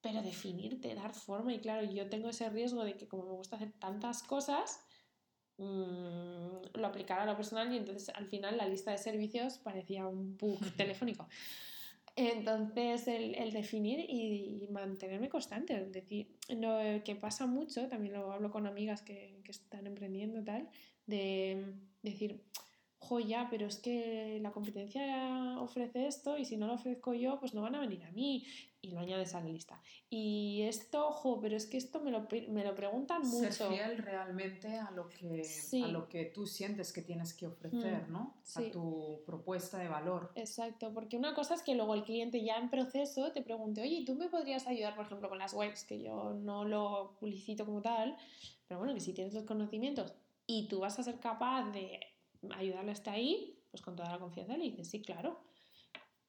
[0.03, 1.53] pero definirte, dar forma.
[1.53, 4.81] Y claro, yo tengo ese riesgo de que como me gusta hacer tantas cosas,
[5.57, 10.05] mmm, lo aplicara a lo personal y entonces al final la lista de servicios parecía
[10.05, 11.27] un bug telefónico.
[12.15, 18.31] Entonces, el, el definir y, mantenerme constante, es decir, lo que pasa mucho, también lo
[18.31, 20.69] hablo con amigas que, que están emprendiendo tal,
[21.07, 21.73] de
[22.03, 22.43] decir,
[23.03, 27.39] jo, ya, pero es que la competencia ofrece esto y si no lo ofrezco yo,
[27.39, 28.45] pues no van a venir a mí.
[28.81, 29.81] Y lo añades a la lista.
[30.09, 33.49] Y esto, jo, pero es que esto me lo, me lo preguntan mucho.
[33.49, 35.41] Ser fiel realmente a lo que,
[35.81, 38.35] a lo que tú sientes que tienes que ofrecer, mm, ¿no?
[38.55, 40.33] A tu propuesta de valor.
[40.35, 44.03] Exacto, porque una cosa es que luego el cliente ya en proceso te pregunte, oye,
[44.05, 45.85] ¿tú me podrías ayudar, por ejemplo, con las webs?
[45.85, 48.17] Que yo no lo publicito como tal,
[48.67, 50.13] pero bueno, que si tienes los conocimientos
[50.45, 52.01] y tú vas a ser capaz de
[52.51, 55.39] ayudarle hasta ahí, pues con toda la confianza le dices, sí, claro.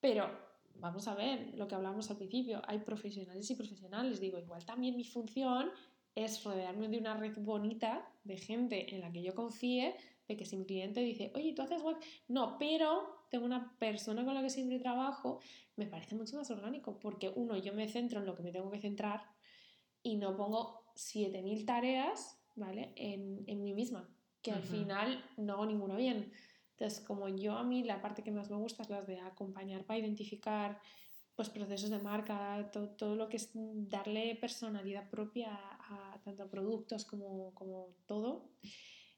[0.01, 0.31] Pero
[0.77, 4.97] vamos a ver lo que hablamos al principio, hay profesionales y profesionales, digo, igual también
[4.97, 5.71] mi función
[6.15, 9.97] es rodearme de una red bonita de gente en la que yo confíe,
[10.29, 11.97] de que si mi cliente dice, oye, tú haces web,
[12.29, 15.41] no, pero tengo una persona con la que siempre trabajo,
[15.77, 18.71] me parece mucho más orgánico, porque uno, yo me centro en lo que me tengo
[18.71, 19.23] que centrar
[20.03, 22.93] y no pongo 7.000 tareas, ¿vale?
[22.97, 24.14] En, en mí misma
[24.45, 26.31] que al final no hago ninguno bien.
[26.73, 29.85] Entonces, como yo a mí la parte que más me gusta es la de acompañar
[29.85, 30.79] para identificar
[31.35, 36.51] pues, procesos de marca, todo, todo lo que es darle personalidad propia a, tanto a
[36.51, 38.51] productos como, como todo,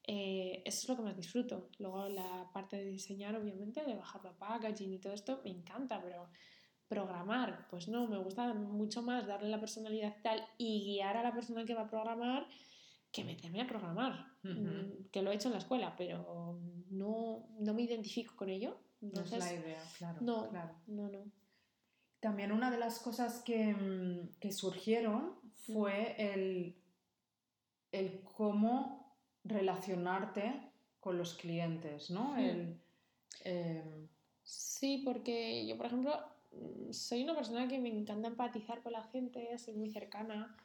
[0.05, 1.71] eh, eso es lo que más disfruto.
[1.79, 6.01] Luego la parte de diseñar, obviamente, de bajar la packaging y todo esto, me encanta,
[6.01, 6.29] pero
[6.87, 11.35] programar, pues no, me gusta mucho más darle la personalidad tal y guiar a la
[11.35, 12.47] persona que va a programar
[13.17, 16.61] que meterme a programar, mm, que lo he hecho en la escuela, pero
[16.91, 18.79] no, no me identifico con ello.
[19.01, 20.19] no es la idea, claro.
[20.21, 20.75] No, claro.
[20.87, 21.25] no, no.
[22.21, 25.35] También una de las cosas que, mm, que surgieron
[25.67, 26.77] fue el,
[27.91, 32.37] el, cómo relacionarte con los clientes, ¿no?
[32.37, 32.79] El,
[33.45, 34.09] em,
[34.47, 36.13] Sí, porque yo, por ejemplo,
[36.53, 40.57] mm, soy una persona que me encanta empatizar con la gente, soy muy cercana.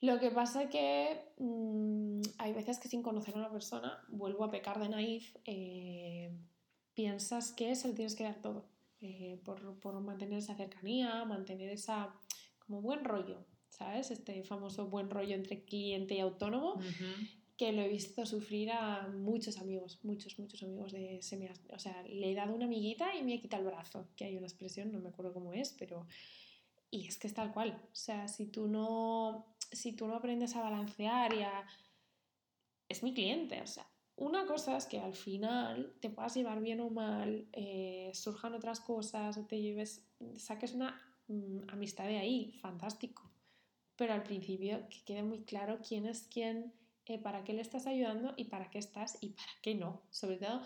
[0.00, 4.44] Lo que pasa es que mm, hay veces que sin conocer a una persona, vuelvo
[4.44, 6.30] a pecar de naif, eh,
[6.94, 8.68] piensas que se lo tienes que dar todo,
[9.00, 12.14] eh, por, por, mantener esa cercanía, mantener esa
[12.58, 14.10] como buen rollo, ¿sabes?
[14.10, 16.78] Este famoso buen rollo entre cliente y autónomo,
[17.56, 21.48] que lo he visto sufrir a muchos amigos, muchos, muchos amigos de semi...
[21.72, 24.36] O sea, le he dado una amiguita y me ha quitado el brazo, que hay
[24.36, 26.06] una expresión, no me acuerdo cómo es, pero...
[26.90, 30.56] Y es que es tal cual, o sea, si tú no si tú no aprendes
[30.56, 31.66] a balancear y a...
[32.88, 33.86] Es mi cliente, o sea,
[34.16, 38.80] una cosa es que al final te puedas llevar bien o mal, eh, surjan otras
[38.80, 40.08] cosas, te lleves,
[40.38, 40.98] saques una
[41.28, 43.30] mm, amistad de ahí, fantástico.
[43.94, 46.72] Pero al principio que quede muy claro quién es quién,
[47.04, 50.02] eh, para qué le estás ayudando y para qué estás y para qué no.
[50.10, 50.62] Sobre todo,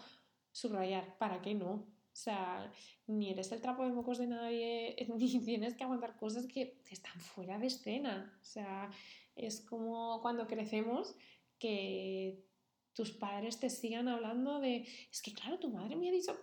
[0.52, 1.86] subrayar, para qué no.
[2.20, 2.70] O sea,
[3.06, 7.18] ni eres el trapo de mocos de nadie, ni tienes que aguantar cosas que están
[7.18, 8.38] fuera de escena.
[8.42, 8.90] O sea,
[9.34, 11.14] es como cuando crecemos
[11.58, 12.44] que
[12.92, 16.36] tus padres te sigan hablando de, es que claro, tu madre me ha dicho,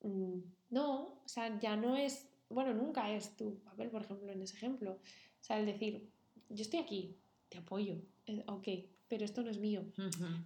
[0.00, 4.42] mm, no, o sea, ya no es, bueno, nunca es tu papel, por ejemplo, en
[4.42, 4.94] ese ejemplo.
[4.94, 6.10] O sea, el decir,
[6.48, 7.16] yo estoy aquí,
[7.48, 7.94] te apoyo,
[8.26, 8.68] eh, ok,
[9.06, 9.84] pero esto no es mío,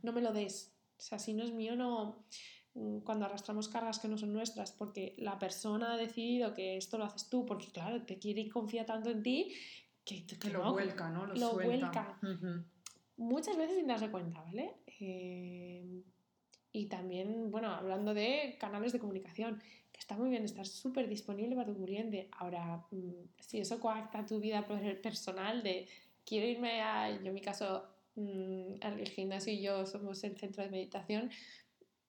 [0.03, 0.75] no me lo des.
[0.99, 2.27] O sea, si no es mío, no,
[3.05, 7.05] cuando arrastramos cargas que no son nuestras porque la persona ha decidido que esto lo
[7.05, 9.55] haces tú porque claro, te quiere y confía tanto en ti
[10.05, 11.27] que, que, lo vuelca, ¿no?
[11.27, 12.19] Lo, vuelca.
[13.17, 14.75] Muchas veces sin darse cuenta, ¿vale?
[15.01, 16.03] Eh,
[16.71, 21.57] y también, bueno, hablando de canales de comunicación, que está muy bien estar súper disponible
[21.57, 22.29] para tu cliente.
[22.33, 23.11] Ahora, mm,
[23.41, 24.67] si eso coacta tu vida
[25.03, 25.89] personal de
[26.27, 30.63] quiero irme a, yo en mi caso, mm, el gimnasio y yo somos el centro
[30.63, 31.31] de meditación,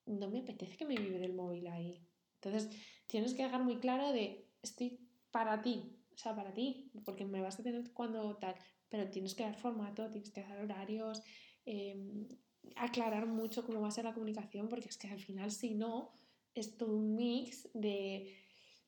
[0.08, 2.02] no me apetece que me vibre el móvil ahí.
[2.36, 2.70] Entonces,
[3.08, 5.00] tienes que dejar muy claro de, estoy
[5.32, 8.56] para ti, o sea, para ti, porque me vas a tener cuando tal,
[8.90, 11.22] pero tienes que dar formato, tienes que dar horarios,
[11.66, 12.28] em,
[12.76, 16.12] aclarar mucho cómo va a ser la comunicación, porque es que al final, si no,
[16.56, 18.36] es todo un mix de,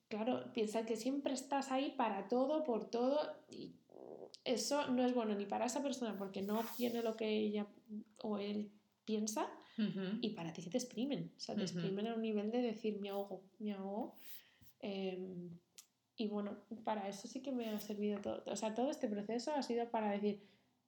[0.07, 3.75] claro, piensa que siempre estás ahí para todo, por todo, y
[4.43, 7.67] eso no es bueno ni para esa persona porque no obtiene lo que ella
[8.23, 8.71] o él
[9.05, 9.47] piensa,
[10.21, 12.99] y para ti que te exprimen, o sea, te exprimen a un nivel de decir,
[12.99, 14.15] me ahogo, me ahogo.
[14.81, 15.57] Em,
[16.17, 18.43] y bueno, para eso sí que me ha servido todo.
[18.47, 20.43] O sea, todo este proceso ha sido para decir,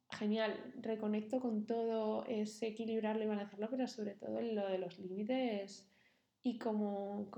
[0.10, 5.90] genial, reconecto con todo, es equilibrarlo y balancearlo, pero sobre todo lo de los límites
[6.44, 7.30] y cómo,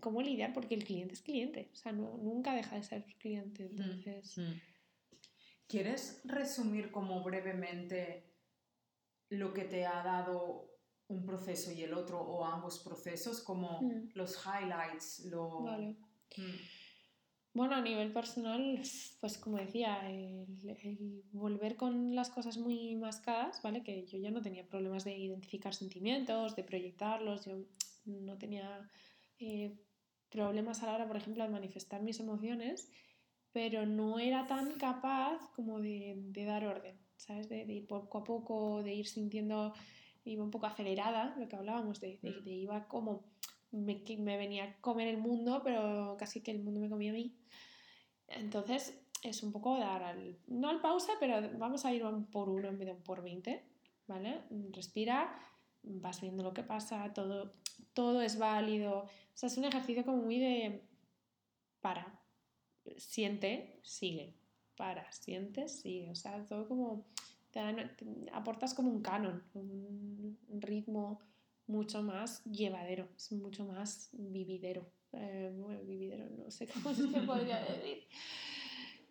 [0.00, 3.66] cómo, lidiar, porque el cliente es cliente, o sea, no, nunca deja de ser cliente.
[3.66, 4.38] Entonces.
[4.38, 4.52] Mm.
[5.66, 8.30] ¿Quieres resumir como brevemente
[9.30, 10.71] lo que te ha dado
[11.12, 14.10] un proceso y el otro, o ambos procesos, como mm.
[14.14, 15.26] los highlights?
[15.26, 15.62] Lo...
[15.62, 15.96] Vale.
[17.54, 18.80] Bueno, a nivel personal,
[19.20, 20.46] pues como decía, el,
[21.32, 23.82] volver con las cosas muy mascadas, ¿vale?
[23.82, 27.58] Que yo ya no tenía problemas de identificar sentimientos, de proyectarlos, yo
[28.06, 28.90] no tenía
[29.38, 29.76] eh,
[30.30, 32.90] problemas a la hora, por ejemplo, de manifestar mis emociones,
[33.52, 37.50] pero no era tan capaz como de, dar orden, ¿sabes?
[37.50, 39.74] De, ir poco a poco, de ir sintiendo,
[40.24, 42.48] iba un poco acelerada, lo que hablábamos, de, de, mm.
[42.48, 43.24] iba como
[43.70, 47.14] me, me, venía a comer el mundo, pero casi que el mundo me comía a
[47.14, 47.34] mí.
[48.28, 52.48] Entonces es un poco dar al, no al pausa, pero vamos a ir un por
[52.48, 53.64] uno en vez de un por 20,
[54.08, 54.42] ¿vale?
[54.72, 55.38] Respira,
[55.82, 57.54] vas viendo lo que pasa, todo,
[57.94, 59.04] todo es válido.
[59.04, 60.82] O sea, es un ejercicio como muy de
[61.80, 62.20] para,
[62.96, 64.34] siente, sigue,
[64.76, 66.10] para, siente, sigue.
[66.10, 67.06] O sea, todo como,
[67.52, 67.60] te,
[68.32, 71.20] aportas como un canon, un ritmo
[71.66, 74.90] mucho más llevadero, es mucho más vividero.
[75.12, 75.52] Eh,
[75.84, 78.06] vividero, no sé cómo se podría decir.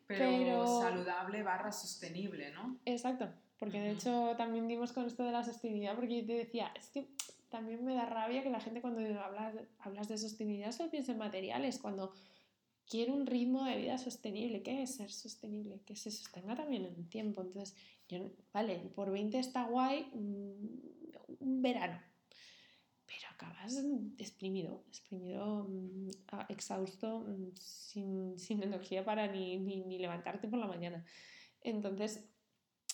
[0.07, 2.79] Pero, saludable barra sostenible, ¿no?
[2.85, 3.29] Exacto,
[3.59, 6.89] porque de hecho también dimos con esto de la sostenibilidad, porque yo te decía, es
[6.89, 7.07] que
[7.49, 11.19] también me da rabia que la gente cuando hablas, hablas de sostenibilidad solo piensa en
[11.19, 12.13] materiales, cuando
[12.87, 14.63] quiere un ritmo de vida sostenible.
[14.63, 15.81] ¿Qué es ser sostenible?
[15.85, 17.41] Que se sostenga también en el tiempo.
[17.41, 17.75] Entonces,
[18.53, 22.01] vale, por 20 está guay mm, un verano,
[23.05, 23.75] pero acabas
[24.17, 26.09] exprimido, exprimido, mm,
[26.49, 31.05] exhausto, mm, sin, sin, energía para ni, ni, ni, levantarte por la mañana.
[31.61, 32.25] Entonces,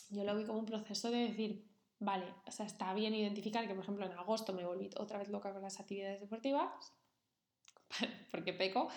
[0.09, 1.65] yo lo vi como un proceso de decir,
[1.99, 5.29] vale, o sea, está bien identificar que, por ejemplo, en agosto me volví otra vez
[5.29, 6.93] loca con las actividades deportivas,
[8.31, 8.89] porque peco,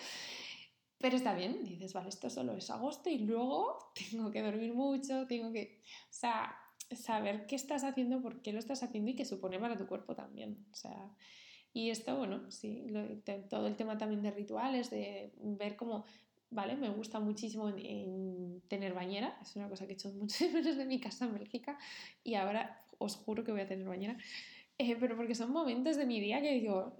[1.01, 5.27] pero está bien, dices, vale, esto solo es agosto y luego tengo que dormir mucho,
[5.27, 6.55] tengo que, o sea,
[6.95, 10.15] saber qué estás haciendo, por qué lo estás haciendo y qué supone para tu cuerpo
[10.15, 10.65] también.
[10.71, 11.09] O sea,
[11.73, 12.85] y esto, bueno, sí,
[13.49, 16.05] todo el tema también de rituales, de ver cómo,
[16.49, 20.77] vale, me gusta muchísimo en, tener bañera, es una cosa que he hecho mucho menos
[20.77, 21.77] de mi casa en Bélgica
[22.23, 24.17] y ahora os juro que voy a tener bañera,
[24.77, 26.97] eh, pero porque son momentos de mi día que digo,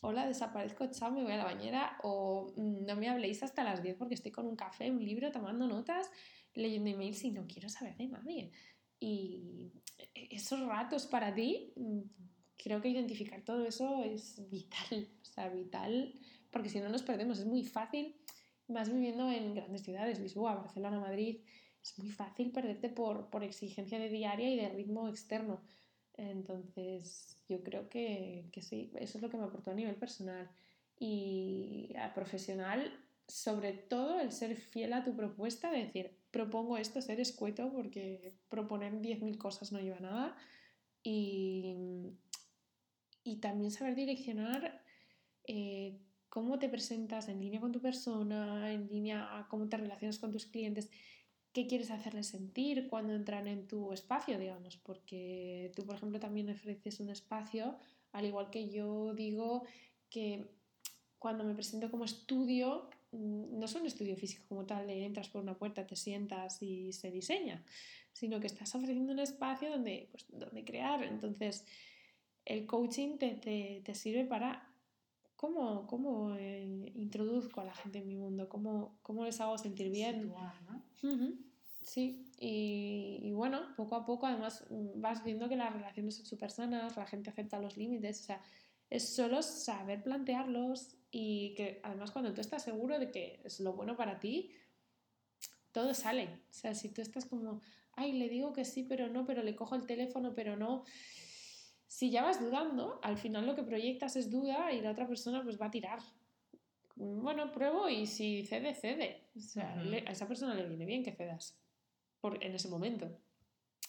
[0.00, 3.82] hola, desaparezco, chao, me voy a la bañera o mm, no me habléis hasta las
[3.82, 6.10] 10 porque estoy con un café, un libro, tomando notas,
[6.54, 8.52] leyendo emails y no quiero saber de nadie.
[8.98, 9.72] Y
[10.14, 11.72] esos ratos para ti,
[12.56, 16.14] creo que identificar todo eso es vital, o sea, vital,
[16.50, 18.16] porque si no nos perdemos, es muy fácil,
[18.68, 21.40] más viviendo en grandes ciudades, Lisboa, Barcelona, Madrid,
[21.82, 25.62] es muy fácil perderte por, por exigencia de diaria y de ritmo externo.
[26.20, 30.50] Entonces, yo creo que, que sí, eso es lo que me aportó a nivel personal.
[30.98, 32.92] Y a profesional,
[33.26, 38.34] sobre todo el ser fiel a tu propuesta, de decir, propongo esto, ser escueto, porque
[38.50, 40.36] proponer 10.000 cosas no lleva a nada.
[41.02, 41.74] Y,
[43.24, 44.82] y también saber direccionar
[45.46, 45.98] eh,
[46.28, 50.44] cómo te presentas en línea con tu persona, en línea cómo te relacionas con tus
[50.44, 50.90] clientes,
[51.52, 56.50] qué quieres hacerles sentir cuando entran en tu espacio, digamos, porque tú, por ejemplo, también
[56.50, 57.76] ofreces un espacio,
[58.12, 59.64] al igual que yo digo
[60.08, 60.50] que
[61.18, 65.28] cuando me presento como estudio, Mm, no es un estudio físico como tal, de entras
[65.28, 67.64] por una puerta, te sientas y se diseña,
[68.12, 71.02] sino que estás ofreciendo un espacio donde, pues, donde crear.
[71.02, 71.64] Entonces,
[72.44, 73.34] el coaching te,
[73.84, 74.69] te, sirve para
[75.40, 79.90] cómo, cómo eh, introduzco a la gente en mi mundo, cómo, cómo les hago sentir
[79.90, 80.30] bien.
[81.80, 84.66] Sí, y, y, bueno, poco a poco además
[84.96, 88.42] vas viendo que las relaciones son súper sanas, la gente acepta los límites, o sea,
[88.90, 93.72] es solo saber plantearlos y que además cuando tú estás seguro de que es lo
[93.72, 94.50] bueno para ti,
[95.72, 96.42] todo sale.
[96.50, 97.62] O sea, si tú estás como,
[97.94, 100.84] ay, le digo que sí, pero no, pero le cojo el teléfono, pero no.
[101.90, 105.42] Si ya vas dudando, al final lo que proyectas es duda y la otra persona
[105.42, 105.98] pues va a tirar.
[106.94, 109.28] Bueno, pruebo y si cede, cede.
[109.36, 111.58] O sea, a esa persona le viene bien que cedas
[112.20, 113.10] por, en ese momento.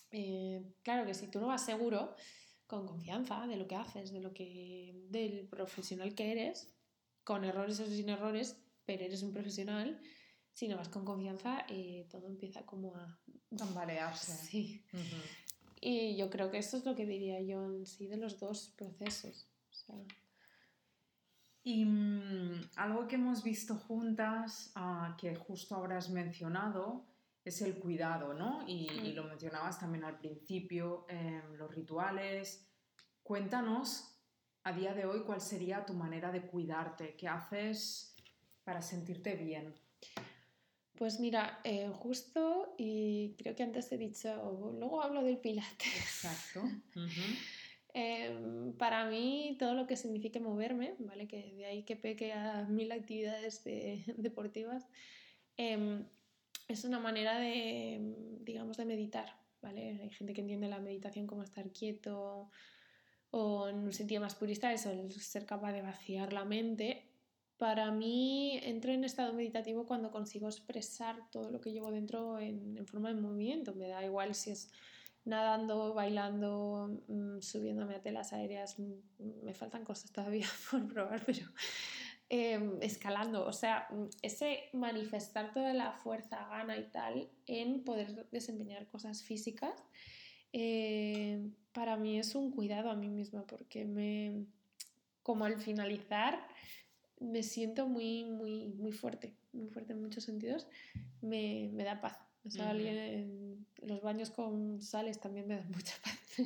[0.10, 2.16] Eh, claro que si tú no vas seguro,
[2.66, 6.74] con confianza de lo que haces, de lo que del profesional que eres,
[7.24, 10.02] con errores o sin errores, pero eres un profesional,
[10.54, 13.20] si no vas con confianza, eh, todo empieza como a
[13.56, 14.34] tambalearse.
[14.34, 14.84] Sí.
[15.84, 18.72] Y yo creo que eso es lo que diría yo en sí de los dos
[18.78, 19.50] procesos.
[21.64, 27.06] Y mm, algo que hemos visto juntas, ah, que justo ahora has mencionado,
[27.44, 28.64] es el cuidado, ¿no?
[28.68, 32.68] Y, lo mencionabas también al principio, em, los rituales.
[33.24, 34.20] Cuéntanos
[34.64, 38.16] a día de hoy cuál sería tu manera de cuidarte, qué haces
[38.64, 39.74] para sentirte bien.
[41.02, 44.30] Pues mira, eh, justo, y creo que antes he dicho,
[44.78, 45.96] luego hablo del pilates.
[45.98, 46.62] Exacto.
[47.94, 51.28] Em, para mí, todo lo que signifique moverme, ¿vale?
[51.28, 53.64] Que de ahí que peque a mil actividades
[54.16, 54.88] deportivas,
[55.58, 56.06] em,
[56.68, 60.00] es una manera de, digamos, de meditar, ¿vale?
[60.04, 62.52] Hay gente que entiende la meditación como estar quieto
[63.32, 67.11] o en un sentido más purista, eso, el ser capaz de vaciar la mente.
[67.62, 72.84] Para mí entro en estado meditativo cuando consigo expresar todo lo que llevo dentro en,
[72.88, 73.76] forma de movimiento.
[73.76, 74.72] Me da igual si es
[75.26, 78.80] nadando, bailando, mm, subiéndome a telas aéreas.
[78.80, 81.46] Mm, me faltan cosas todavía por probar, pero
[82.34, 83.46] Em, escalando.
[83.46, 83.90] O sea,
[84.22, 89.84] ese manifestar toda la fuerza, gana y tal en poder desempeñar cosas físicas,
[90.54, 94.46] eh, para mí es un cuidado a mí misma porque me,
[95.24, 96.40] como al finalizar,
[97.22, 100.68] me siento muy, muy, muy fuerte, muy fuerte en muchos sentidos,
[101.22, 102.20] me, me da paz.
[102.44, 106.38] O sea, en los baños con sales también me dan mucha paz.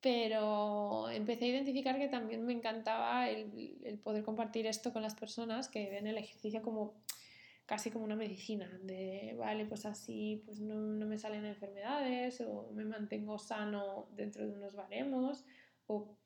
[0.00, 5.14] pero empecé a identificar que también me encantaba el, el, poder compartir esto con las
[5.14, 6.94] personas que ven el ejercicio como
[7.66, 12.70] casi como una medicina, de, vale, pues así pues no, no me salen enfermedades o
[12.74, 15.44] me mantengo sano dentro de unos baremos.
[15.86, 16.16] O,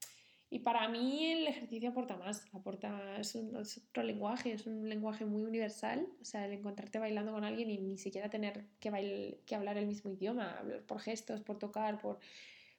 [0.51, 5.27] y para mí el ejercicio aporta más, aporta, es, un, otro lenguaje, es un lenguaje
[5.27, 9.55] muy universal, o sea, el encontrarte bailando con alguien y ni siquiera tener que, que
[9.55, 12.19] hablar el mismo idioma, hablar por gestos, por tocar, por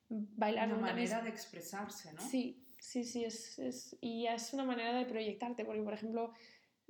[0.09, 2.21] bailar una manera de expresarse, ¿no?
[2.21, 6.33] Sí, sí, sí, es, es, y es una manera de proyectarte, porque por ejemplo,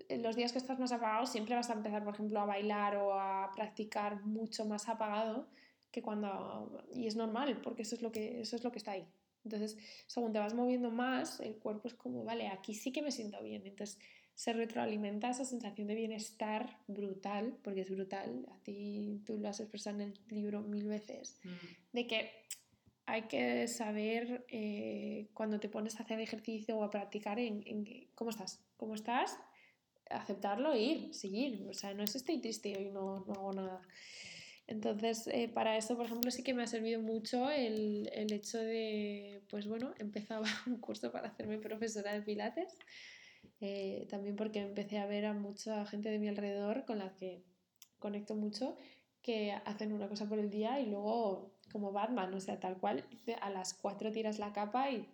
[0.08, 2.96] en los días que estás más apagado siempre vas a empezar, por ejemplo, a bailar
[2.96, 5.50] o a practicar mucho más apagado
[5.92, 8.92] que cuando y es normal, porque eso es lo que eso es lo que está
[8.92, 9.06] ahí.
[9.44, 9.78] Entonces,
[10.08, 13.42] según te vas moviendo más, el cuerpo es como, vale, aquí sí que me siento
[13.42, 13.66] bien.
[13.66, 14.00] Entonces,
[14.36, 19.60] se retroalimenta esa sensación de bienestar brutal, porque es brutal, a ti tú lo has
[19.60, 21.50] expresado en el libro mil veces, mm.
[21.92, 22.32] de que
[23.06, 28.30] hay que saber eh, cuando te pones a hacer ejercicio o a practicar en, cómo
[28.30, 29.38] estás, cómo estás,
[30.10, 31.68] aceptarlo e ir, seguir.
[31.68, 33.82] O sea, no es estoy triste y hoy no, no hago nada.
[34.70, 38.60] Entonces, eh, para eso, por ejemplo, sí que me ha servido mucho el, el, hecho
[38.60, 42.78] de, pues bueno, empezaba un curso para hacerme profesora de Pilates.
[43.62, 47.44] Eh, también porque empecé a ver a mucha gente de mi alrededor con la que
[47.98, 48.78] conecto mucho
[49.24, 53.04] que hacen una cosa por el día y luego como Batman, o sea, tal cual,
[53.42, 55.10] a las cuatro tiras la capa y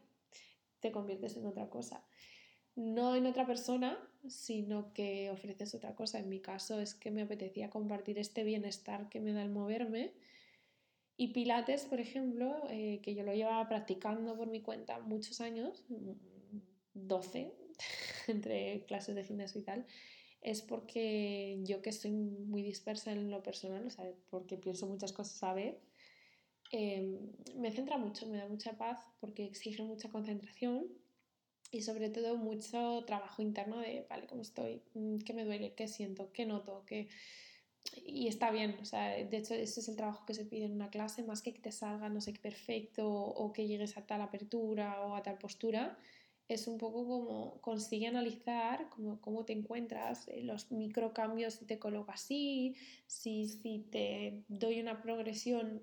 [0.82, 2.03] te conviertes en otra cosa.
[2.76, 3.97] No en otra persona,
[4.30, 6.20] sino que ofreces otra cosa.
[6.20, 10.14] En mi caso es que me apetecía compartir este bienestar que me da el moverme.
[11.18, 15.86] Y Pilates, por ejemplo, eh, que yo lo llevaba practicando por mi cuenta muchos años,
[16.94, 17.54] 12,
[18.28, 19.86] entre clases de gimnasio y tal,
[20.42, 25.14] es porque yo que estoy muy dispersa en lo personal, o sea, porque pienso muchas
[25.14, 25.80] cosas a ver,
[26.72, 30.88] em, me centra mucho, me da mucha paz porque exige mucha concentración
[31.72, 34.82] y sobre todo mucho trabajo interno de, vale, ¿cómo estoy?
[34.93, 35.74] Mm, ¿Qué me duele?
[35.74, 36.32] ¿Qué siento?
[36.32, 36.84] ¿Qué noto?
[36.86, 37.07] ¿Qué...
[38.05, 40.74] Y está bien, o sea, de hecho ese es el trabajo que se pide en
[40.74, 44.05] una clase, más que que te salga no sé qué perfecto o que llegues a
[44.07, 45.97] tal apertura o a tal postura,
[46.47, 51.80] es un poco como consigue analizar cómo, cómo te encuentras, eh, los microcambios si te
[51.80, 52.76] coloco así,
[53.07, 55.82] si, si te doy una progresión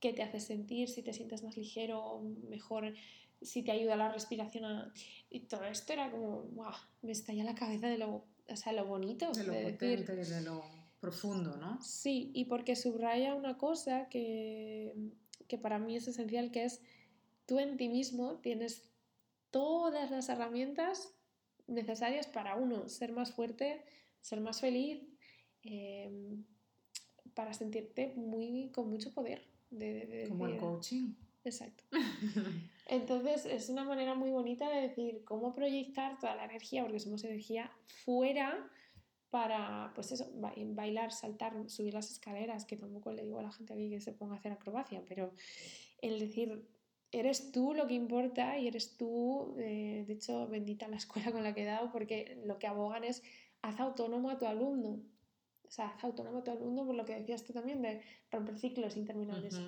[0.00, 2.94] que te hace sentir, si te sientes más ligero, mejor,
[3.42, 4.92] si te ayuda la respiración.
[5.30, 6.72] Y todo esto era como, wow,
[7.02, 9.30] me estalla la cabeza de lo, o sea, lo bonito.
[9.32, 10.64] De lo potente, de lo
[11.00, 11.80] profundo, ¿no?
[11.82, 14.94] Sí, y porque subraya una cosa que,
[15.48, 16.82] que para mí es esencial, que es
[17.46, 18.88] tú en ti mismo tienes
[19.50, 21.14] todas las herramientas
[21.66, 23.84] necesarias para uno ser más fuerte,
[24.20, 25.02] ser más feliz,
[25.62, 26.44] em,
[27.34, 29.46] para sentirte muy, con mucho poder.
[29.70, 31.14] De, Como el coaching.
[31.44, 31.84] Exacto.
[32.86, 37.24] Entonces es una manera muy bonita de decir cómo proyectar toda la energía, porque somos
[37.24, 37.70] energía,
[38.04, 38.70] fuera
[39.30, 43.72] para, pues eso, bailar, saltar, subir las escaleras, que tampoco le digo a la gente
[43.74, 45.32] aquí que se ponga a hacer acrobacia, pero
[46.00, 46.64] el decir,
[47.10, 51.42] eres tú lo que importa y eres tú, eh, de hecho, bendita la escuela con
[51.42, 53.22] la que he dado, porque lo que abogan es,
[53.62, 55.00] haz autónomo a tu alumno.
[55.66, 58.56] O sea, haz autónomo a tu alumno por lo que decías tú también de romper
[58.58, 59.60] ciclos interminables.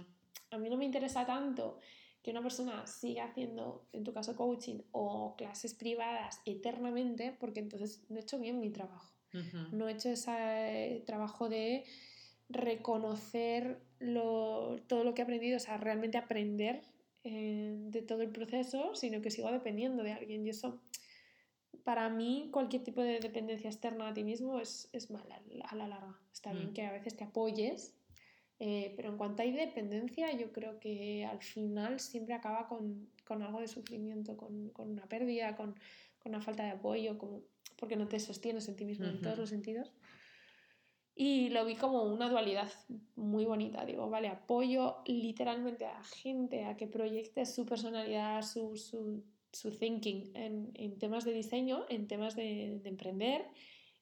[0.51, 1.81] A mí no me interesa tanto
[2.29, 8.05] que una persona siga haciendo, en tu caso, coaching o clases privadas eternamente, porque entonces
[8.11, 9.15] no he hecho bien mi trabajo.
[9.73, 11.85] No he hecho ese trabajo de
[12.51, 16.83] reconocer todo lo que he aprendido, o sea, realmente aprender
[17.25, 20.47] eh, de todo el proceso, sino que sigo dependiendo de alguien.
[20.47, 20.83] Y eso,
[21.83, 25.89] para mí, cualquier tipo de dependencia externa a ti mismo es, es mala a la
[25.89, 26.21] larga.
[26.31, 26.75] Está bien mm.
[26.75, 27.98] que a veces te apoyes,
[28.61, 33.43] eh, pero en cuanto hay dependencia, yo creo que al final siempre acaba con, con
[33.43, 35.75] algo de sufrimiento, con, con una pérdida, con,
[36.19, 37.17] con, una falta de apoyo,
[37.77, 39.93] porque no te sostienes en ti mismo en todos los sentidos.
[41.21, 42.71] Y lo vi como una dualidad
[43.17, 43.85] muy bonita.
[43.85, 50.31] Digo, vale, apoyo literalmente a gente a que proyecte su personalidad, su, su, su thinking
[50.35, 53.47] en, en, temas de diseño, en temas de, de, emprender.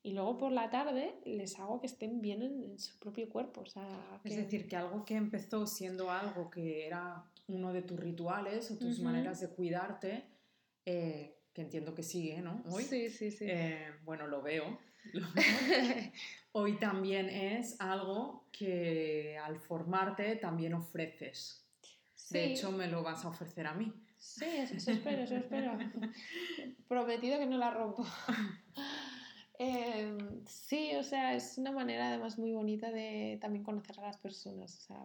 [0.07, 3.63] Y luego por la tarde les hago que estén bien en, su propio cuerpo.
[3.63, 7.99] O sea, Es decir, que algo que empezó siendo algo que era uno de tus
[7.99, 10.23] rituales o tus maneras de cuidarte,
[10.85, 12.63] eh, que entiendo que sigue, ¿no?
[12.71, 12.85] Hoy.
[12.85, 13.47] Sí, sí, sí.
[13.49, 14.79] Eh, bueno, lo veo.
[16.53, 21.67] Hoy también es algo que al formarte también ofreces.
[22.31, 23.93] De hecho, me lo vas a ofrecer a mí.
[24.19, 25.77] Sí, eso, espero, eso espero.
[26.89, 28.07] Prometido que no la rompo.
[29.59, 34.19] Em, sí, o sea, es una manera además muy bonita de también conocer a las
[34.19, 35.05] personas, o sea,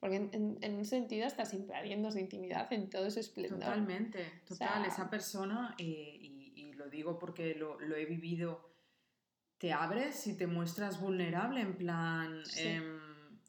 [0.00, 3.60] porque en, en, un sentido estás invadiendo su intimidad en todo su esplendor.
[3.60, 8.72] Totalmente, total, esa persona, eh, y, y, lo digo porque lo, lo, he vivido,
[9.58, 12.80] te abres y te muestras vulnerable, en plan, eh,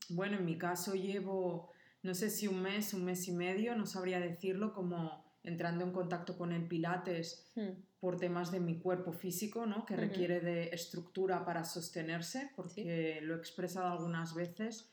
[0.09, 1.71] bueno, en mi caso llevo,
[2.01, 5.91] no sé si un mes, un mes y medio, no sabría decirlo, como entrando en
[5.91, 7.99] contacto con el Pilates hmm.
[7.99, 9.85] por temas de mi cuerpo físico, ¿no?
[9.85, 14.89] que requiere de estructura para sostenerse, porque lo he expresado algunas veces.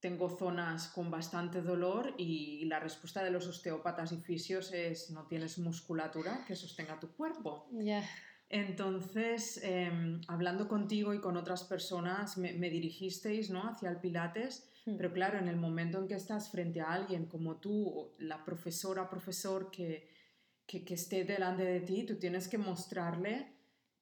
[0.00, 5.26] Tengo zonas con bastante dolor y la respuesta de los osteópatas y fisios es no
[5.26, 7.68] tienes musculatura que sostenga tu cuerpo.
[8.48, 13.68] Entonces, em, hablando contigo y con otras personas, me, dirigisteis ¿no?
[13.68, 14.70] hacia el Pilates.
[14.96, 19.10] Pero claro, en el momento en que estás frente a alguien como tú, la profesora,
[19.10, 20.08] profesor que,
[20.64, 23.56] que, que esté delante de ti, tú tienes que mostrarle,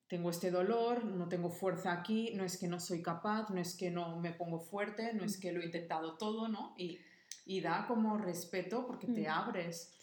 [0.08, 3.74] tengo este dolor, no tengo fuerza aquí, no es que no soy capaz, no es
[3.74, 5.40] que no me pongo fuerte, no es hmm.
[5.40, 6.74] que lo he intentado todo, ¿no?
[6.76, 6.98] Y,
[7.46, 9.32] y da como respeto porque te hmm.
[9.32, 9.94] abres.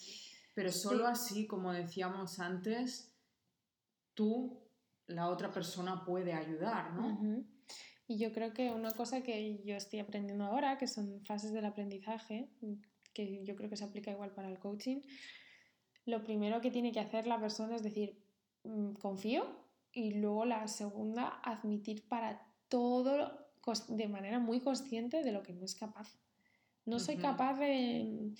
[0.56, 3.14] Pero solo así, como decíamos antes,
[4.16, 4.60] tú,
[5.06, 7.46] la otra persona puede ayudar, ¿no?
[8.12, 11.64] Y yo creo que una cosa que yo estoy aprendiendo ahora, que son fases del
[11.64, 12.50] aprendizaje,
[13.14, 15.00] que yo creo que se aplica igual para el coaching,
[16.06, 18.22] lo primero que tiene que hacer la persona es decir,
[18.66, 19.46] mm, confío,
[19.94, 23.48] y luego la segunda, admitir para todo
[23.88, 26.20] de manera muy consciente de lo que no es capaz.
[26.86, 28.34] No soy capaz de,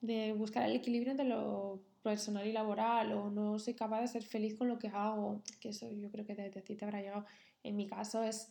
[0.00, 4.22] de buscar el equilibrio entre lo personal y laboral o no soy capaz de ser
[4.22, 7.26] feliz con lo que hago, que eso yo creo que desde ti te habrá llegado.
[7.62, 8.48] En mi caso es,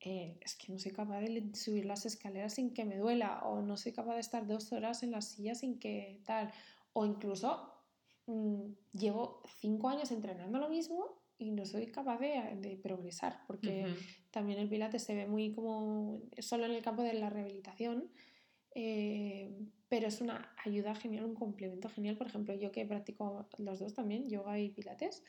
[0.00, 3.60] eh, es que no soy capaz de subir las escaleras sin que me duela o
[3.60, 6.50] no soy capaz de estar dos horas en la silla sin que tal.
[6.92, 7.72] O incluso
[8.26, 13.86] mm, llevo cinco años entrenando lo mismo y no soy capaz de, de progresar porque
[14.30, 18.10] también el pilates se ve muy como solo en el campo de la rehabilitación.
[18.74, 19.50] Eh,
[19.88, 22.16] pero es una ayuda genial, un complemento genial.
[22.16, 25.24] Por ejemplo, yo que practico los dos también, yoga y pilates,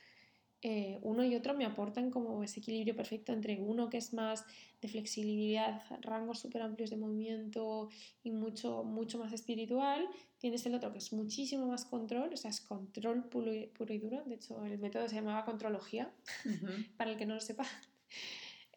[0.63, 4.45] eh, uno y otro me aportan como ese equilibrio perfecto entre uno que es más
[4.79, 7.89] de flexibilidad, rangos súper amplios de movimiento
[8.23, 10.07] y mucho, mucho más espiritual.
[10.37, 13.91] Tienes el otro que es muchísimo más control, o sea, es control puro y, puro
[13.91, 14.23] y duro.
[14.25, 16.13] De hecho, el método se llamaba contrología,
[16.97, 17.65] para el que no lo sepa.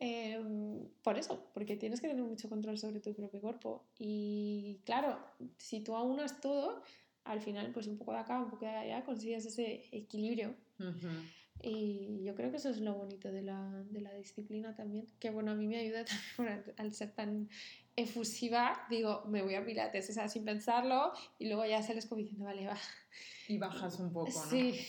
[0.01, 3.87] Em, por eso, porque tienes que tener mucho control sobre tu propio cuerpo.
[3.97, 5.19] Y claro,
[5.57, 6.83] si tú aunas todo,
[7.23, 10.57] al final, pues un poco de acá, un poco de allá, consigues ese equilibrio.
[11.63, 15.07] Y yo creo que eso es lo bonito de la, de la, disciplina también.
[15.19, 16.05] Que bueno, a mí me ayuda
[16.37, 17.49] también al ser tan
[17.97, 22.21] efusiva, digo, me voy a pilates, o sea, sin pensarlo, y luego ya sales como
[22.21, 22.77] diciendo, vale, va.
[23.49, 24.51] Y bajas un poco, ¿no?
[24.51, 24.81] Sí.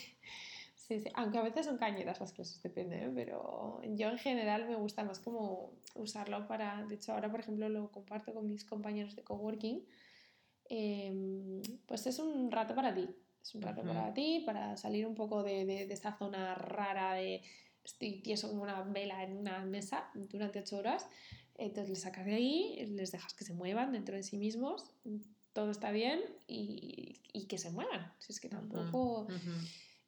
[0.87, 3.11] Sí, sí, aunque a veces son cañeras las clases, depende, ¿eh?
[3.15, 7.67] pero yo en general me gusta más como usarlo para, de hecho ahora por ejemplo
[7.69, 9.83] lo comparto con mis compañeros de coworking,
[10.69, 13.09] em, pues es un rato para ti,
[13.45, 17.13] es un rato para ti, para salir un poco de, de, de esa zona rara
[17.13, 17.43] de
[17.83, 21.07] estoy tieso como una vela en una mesa durante ocho horas,
[21.55, 24.91] entonces les sacas de ahí, les dejas que se muevan dentro de sí mismos,
[25.53, 29.27] todo está bien y, y que se muevan, si es que tampoco...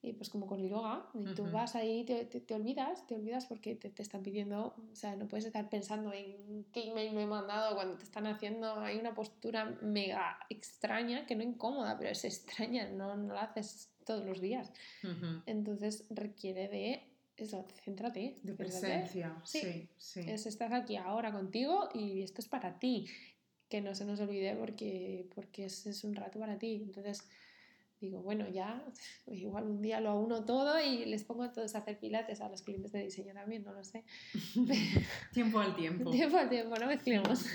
[0.01, 3.47] Y pues como con el yoga, y tú vas ahí, te, te, olvidas, te olvidas
[3.47, 7.23] porque te, te, están pidiendo, o sea, no puedes estar pensando en qué email me
[7.23, 12.11] he mandado cuando te están haciendo, hay una postura mega extraña, que no incómoda, pero
[12.11, 14.71] es extraña, no, no la haces todos los días.
[15.45, 17.03] Entonces requiere de
[17.35, 18.37] eso, céntrate.
[18.41, 20.21] De presencia, sí, sí.
[20.27, 23.05] Es, estás aquí ahora contigo y esto es para ti.
[23.69, 26.81] Que no se nos olvide porque, porque es, es un rato para ti.
[26.83, 27.27] Entonces,
[27.99, 28.83] digo, bueno, ya,
[29.27, 32.49] igual un día lo uno todo y les pongo a todos a hacer pilates a
[32.49, 34.03] los clientes de diseño también, no lo sé.
[35.33, 36.11] tiempo al tiempo.
[36.11, 37.45] Tiempo al tiempo, no mezclemos.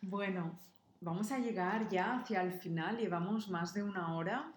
[0.00, 0.58] bueno,
[1.00, 4.52] vamos a llegar ya hacia el final, llevamos más de una hora,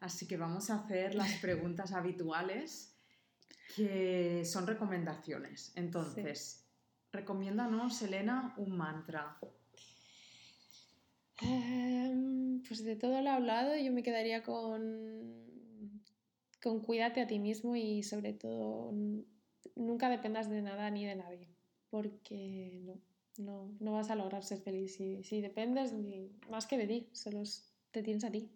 [0.00, 2.94] así que vamos a hacer las preguntas habituales,
[3.74, 5.72] que son recomendaciones.
[5.76, 6.64] Entonces,
[7.12, 9.38] recomiéndanos, Elena, un mantra.
[12.68, 16.02] Pues de todo lo hablado, yo me quedaría con,
[16.62, 18.92] con cuídate a ti mismo y sobre todo
[19.74, 21.48] nunca dependas de nada ni de nadie,
[21.90, 23.00] porque no,
[23.38, 27.08] no, no vas a lograr ser feliz si, si dependes ni, más que de ti,
[27.12, 27.42] solo
[27.90, 28.50] te tienes a ti.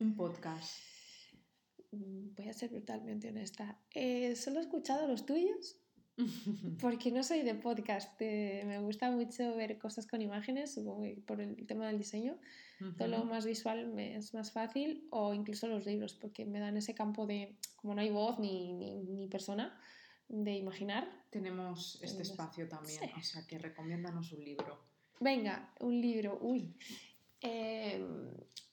[0.00, 0.76] Un podcast.
[1.92, 3.78] Mm, voy a ser brutalmente honesta.
[3.94, 5.76] Eh, solo he escuchado los tuyos
[6.80, 11.40] porque no soy de podcast, me gusta mucho ver cosas con imágenes, supongo que por
[11.40, 12.38] el tema del diseño,
[12.96, 16.76] todo lo más visual me es más fácil, o incluso los libros, porque me dan
[16.76, 19.78] ese campo de, como no hay voz ni, ni, persona,
[20.28, 21.08] de imaginar.
[21.30, 24.78] Tenemos este espacio también, o sea que recomiéndanos un libro.
[25.20, 26.74] Venga, un libro, uy.
[27.40, 28.30] Em,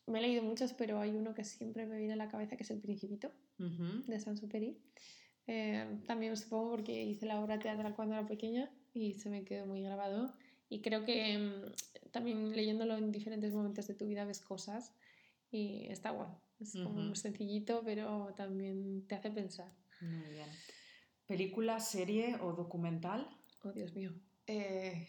[0.07, 2.63] me he leído muchos, pero hay uno que siempre me viene a la cabeza que
[2.63, 4.77] es El Principito, de Saint-Supéry.
[5.47, 9.65] Eh, también supongo porque hice la obra teatral cuando era pequeña y se me quedó
[9.65, 10.33] muy grabado.
[10.69, 14.93] Y creo que mm, también leyéndolo en diferentes momentos de tu vida ves cosas
[15.51, 16.39] y está bueno.
[16.59, 19.69] Es como sencillito, pero también te hace pensar.
[20.01, 20.47] Muy bien.
[21.25, 23.27] ¿Película, serie o documental?
[23.63, 24.11] Oh, Dios mío.
[24.47, 25.07] Eh,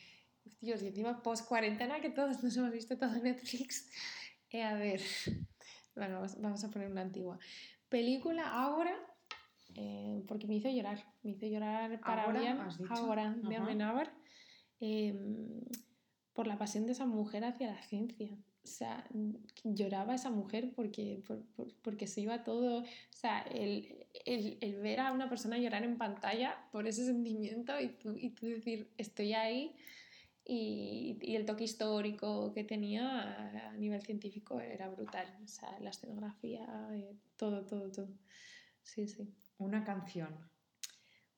[0.61, 3.89] Dios, y encima post-cuarentena que todos nos hemos visto todo Netflix.
[4.51, 5.01] Eh, a ver,
[5.94, 7.39] bueno, vamos a poner una antigua.
[7.89, 8.97] Película ahora
[9.74, 12.59] eh, porque me hizo llorar, me hizo llorar para ¿Ahora, bien,
[12.90, 14.12] ahora, de Amenábar,
[14.80, 15.60] em,
[16.32, 18.30] por la pasión de esa mujer hacia la ciencia.
[18.64, 19.06] O sea,
[19.62, 21.22] lloraba esa mujer porque,
[21.82, 25.98] porque se iba todo, o sea, el, el, el, ver a una persona llorar en
[25.98, 29.76] pantalla por ese sentimiento y tú, y tú decir, estoy ahí,
[30.46, 35.90] y, y, el toque histórico que tenía a nivel científico era brutal, o sea, la
[35.90, 38.09] escenografía, eh, todo, todo, todo.
[38.82, 39.26] Sí, sí.
[39.59, 40.28] Una canción.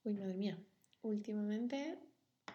[0.04, 0.58] Uy, madre mía.
[1.02, 1.98] Últimamente,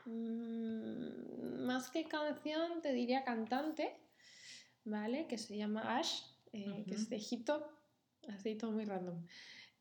[0.06, 3.96] mmm, más que canción, te diría cantante,
[4.84, 5.28] ¿vale?
[5.28, 6.24] Que se llama Ash,
[6.54, 7.68] eh, que es de Egipto,
[8.28, 9.26] así todo muy random.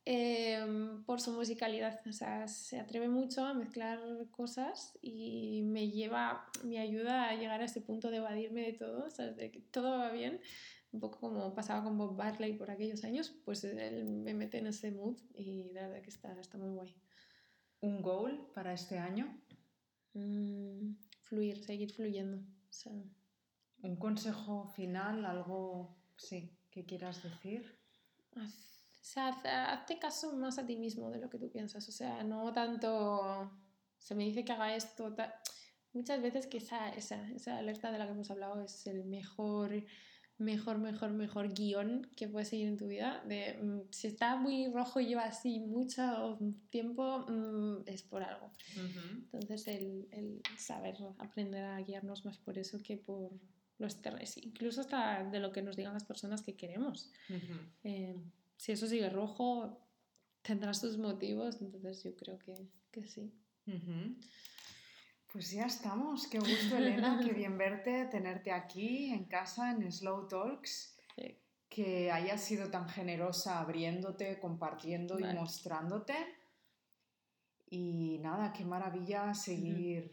[0.06, 0.58] Eh,
[1.04, 4.00] por su musicalidad, o sea, se atreve mucho a mezclar
[4.30, 9.04] cosas y me lleva, me ayuda a llegar a ese punto de evadirme de todo,
[9.04, 10.40] o sea, de que todo va bien,
[10.92, 14.66] un poco como pasaba con Bob Barley por aquellos años, pues él me mete en
[14.66, 16.94] ese mood y la verdad que está, está muy guay.
[17.80, 19.40] ¿Un goal para este año?
[20.14, 22.42] Mm, fluir, seguir fluyendo.
[23.82, 27.78] ¿Un consejo final, algo sí, que quieras decir?
[28.36, 28.42] O
[29.00, 29.28] sea,
[29.72, 31.88] hazte caso más a ti mismo de lo que tú piensas.
[31.88, 33.50] O sea, no tanto
[33.98, 35.14] se me dice que haga esto.
[35.92, 39.72] Muchas veces que esa, esa, esa alerta de la que hemos hablado es el mejor
[40.40, 43.22] mejor, mejor, mejor guion que puedes seguir en tu vida.
[43.26, 46.38] De, mm, si está muy rojo y lleva así mucho
[46.70, 48.50] tiempo, mm, es por algo.
[49.32, 53.30] Entonces, el, el, saber aprender a guiarnos más por eso que por
[53.78, 57.10] los terrenos, incluso hasta de lo que nos digan las personas que queremos.
[57.84, 58.16] Eh,
[58.56, 59.78] si eso sigue rojo,
[60.42, 62.54] tendrás tus motivos, entonces yo creo que,
[62.90, 63.32] que sí.
[65.32, 66.26] Pues ya estamos.
[66.26, 67.20] Qué gusto, Elena.
[67.24, 70.96] Qué bien verte, tenerte aquí en casa en Slow Talks.
[71.68, 76.16] Que hayas sido tan generosa abriéndote, compartiendo y mostrándote.
[77.68, 80.10] Y nada, qué maravilla seguir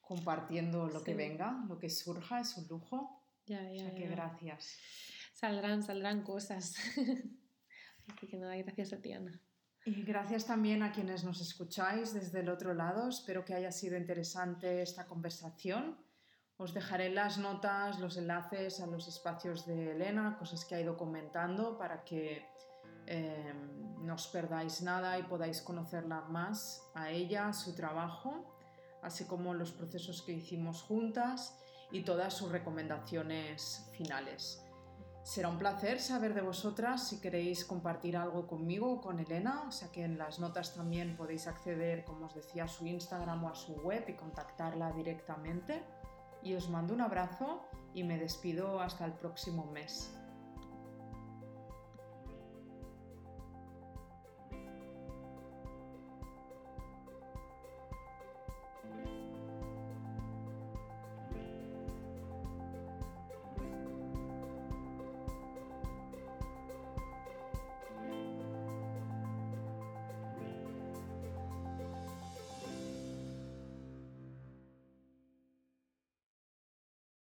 [0.00, 3.22] compartiendo lo que venga, lo que surja, es un lujo.
[3.46, 4.76] Ya, ya, o sea que gracias.
[5.34, 6.74] Saldrán, saldrán cosas.
[8.08, 9.40] Así que nada, gracias a ti, Ana.
[9.84, 13.08] Y gracias también a quienes nos escucháis desde el otro lado.
[13.08, 15.96] Espero que haya sido interesante esta conversación.
[16.58, 20.96] Os dejaré las notas los enlaces a los espacios de Elena, cosas que ha ido
[20.96, 22.44] comentando para que
[23.06, 23.54] eh,
[24.02, 28.58] no os perdáis nada y podáis conocerla más a ella, su trabajo,
[29.02, 31.58] así como los procesos que hicimos juntas
[31.90, 34.67] y todas sus recomendaciones finales.
[35.28, 39.70] Será un placer saber de vosotras si queréis compartir algo conmigo o con Elena, o
[39.70, 43.50] sea que en las notas también podéis acceder, como os decía, a su Instagram o
[43.50, 45.82] a su web y contactarla directamente.
[46.42, 50.17] Y os mando un abrazo y me despido hasta el próximo mes.